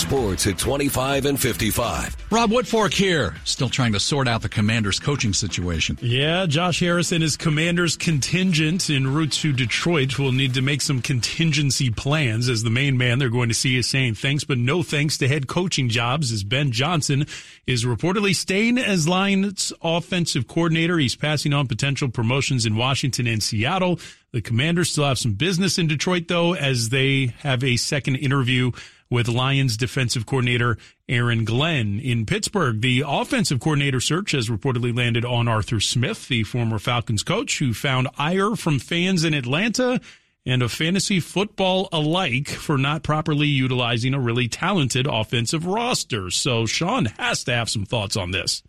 Sports 0.02 0.48
at 0.48 0.58
25 0.58 1.26
and 1.26 1.40
55. 1.40 2.18
Rob 2.32 2.50
Woodfork 2.50 2.92
here, 2.92 3.36
still 3.46 3.70
trying 3.70 3.94
to 3.94 4.00
sort 4.00 4.28
out 4.28 4.42
the 4.42 4.50
commander's 4.50 5.00
coaching 5.00 5.32
situation. 5.32 5.98
Yeah, 6.02 6.48
Josh 6.48 6.80
Harris 6.80 7.12
and 7.12 7.22
his 7.22 7.38
commander's 7.38 7.98
contingent 7.98 8.90
en 8.90 9.14
route 9.14 9.32
to 9.34 9.54
Detroit 9.54 10.18
will 10.18 10.32
need 10.32 10.56
to 10.56 10.62
make 10.64 10.82
some 10.82 11.04
contingency 11.04 11.92
plans. 11.92 12.50
As 12.50 12.64
the 12.64 12.72
main 12.72 12.98
man 12.98 13.20
they're 13.20 13.30
going 13.30 13.50
to 13.50 13.56
see 13.56 13.78
is 13.78 13.88
saying 13.88 14.16
thanks, 14.16 14.44
but 14.44 14.58
no 14.58 14.82
thanks 14.82 15.20
to 15.20 15.28
head 15.28 15.48
coaching 15.48 15.88
jobs 15.88 16.32
as 16.32 16.44
Ben 16.44 16.72
Johnson 16.72 17.28
is 17.68 17.86
reportedly 17.86 18.36
staying 18.36 18.80
as 18.80 19.08
Lions 19.08 19.72
offensive 19.84 20.48
coordinator. 20.48 20.98
He's 20.98 21.16
passing 21.16 21.54
on 21.54 21.68
potential 21.68 22.10
promotions 22.10 22.66
in 22.66 22.76
Washington 22.76 23.28
and 23.28 23.44
Seattle. 23.44 24.00
The 24.32 24.42
commanders 24.42 24.90
still 24.90 25.06
have 25.06 25.20
some 25.20 25.34
business 25.34 25.78
in 25.78 25.88
Detroit, 25.88 26.28
though, 26.28 26.56
as 26.56 26.90
they 26.90 27.34
have 27.40 27.64
a 27.64 27.78
second 27.78 28.16
interview 28.16 28.72
with 29.12 29.28
Lions 29.28 29.78
defensive 29.78 30.26
coordinator 30.26 30.78
Aaron 31.08 31.46
Glenn 31.46 32.00
in 32.00 32.26
Pittsburgh. 32.26 32.82
The 32.82 33.04
offensive 33.06 33.60
coordinator 33.60 34.00
search 34.00 34.32
has 34.32 34.50
reportedly 34.50 34.96
landed 34.98 35.26
on 35.26 35.48
Arthur 35.48 35.80
Smith, 35.80 36.28
the 36.28 36.44
former 36.44 36.80
Falcons 36.80 37.22
coach, 37.22 37.60
who 37.60 37.76
found 37.76 38.08
ire 38.18 38.56
from 38.56 38.80
fans 38.80 39.24
in 39.24 39.36
Atlanta 39.36 40.02
and 40.46 40.64
of 40.64 40.72
fantasy 40.72 41.20
football 41.20 41.88
alike 41.92 42.48
for 42.48 42.78
not 42.78 43.04
properly 43.04 43.48
utilizing 43.48 44.14
a 44.14 44.20
really 44.20 44.48
talented 44.48 45.06
offensive 45.06 45.68
roster. 45.68 46.32
So 46.32 46.66
Sean 46.66 47.06
has 47.06 47.44
to 47.44 47.54
have 47.54 47.70
some 47.70 47.86
thoughts 47.86 48.18
on 48.18 48.32
this. 48.32 48.64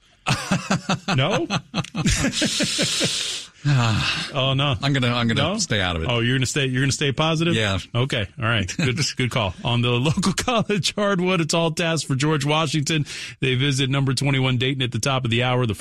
No? 1.16 1.46
oh 4.34 4.54
no! 4.56 4.74
I'm 4.82 4.92
gonna 4.92 5.12
I'm 5.14 5.28
gonna 5.28 5.34
No? 5.34 5.58
stay 5.58 5.80
out 5.80 5.94
of 5.96 6.02
it. 6.02 6.08
Oh, 6.10 6.18
you're 6.20 6.36
gonna 6.36 6.46
stay. 6.46 6.66
You're 6.66 6.82
gonna 6.82 6.90
stay 6.92 7.12
positive. 7.12 7.54
Yeah. 7.54 7.78
Okay. 7.94 8.26
All 8.38 8.44
right. 8.44 8.72
Good. 8.76 8.98
good 9.16 9.30
call 9.30 9.54
on 9.64 9.82
the 9.82 9.90
local 9.90 10.32
college 10.36 10.94
hardwood. 10.96 11.40
It's 11.40 11.54
all 11.54 11.70
tasks 11.70 12.04
for 12.06 12.16
George 12.16 12.44
Washington. 12.44 13.06
They 13.40 13.54
visit 13.54 13.88
number 13.88 14.14
21 14.14 14.58
Dayton 14.58 14.82
at 14.82 14.90
the 14.90 14.98
top 14.98 15.24
of 15.24 15.30
the 15.30 15.44
hour. 15.44 15.64
The 15.66 15.74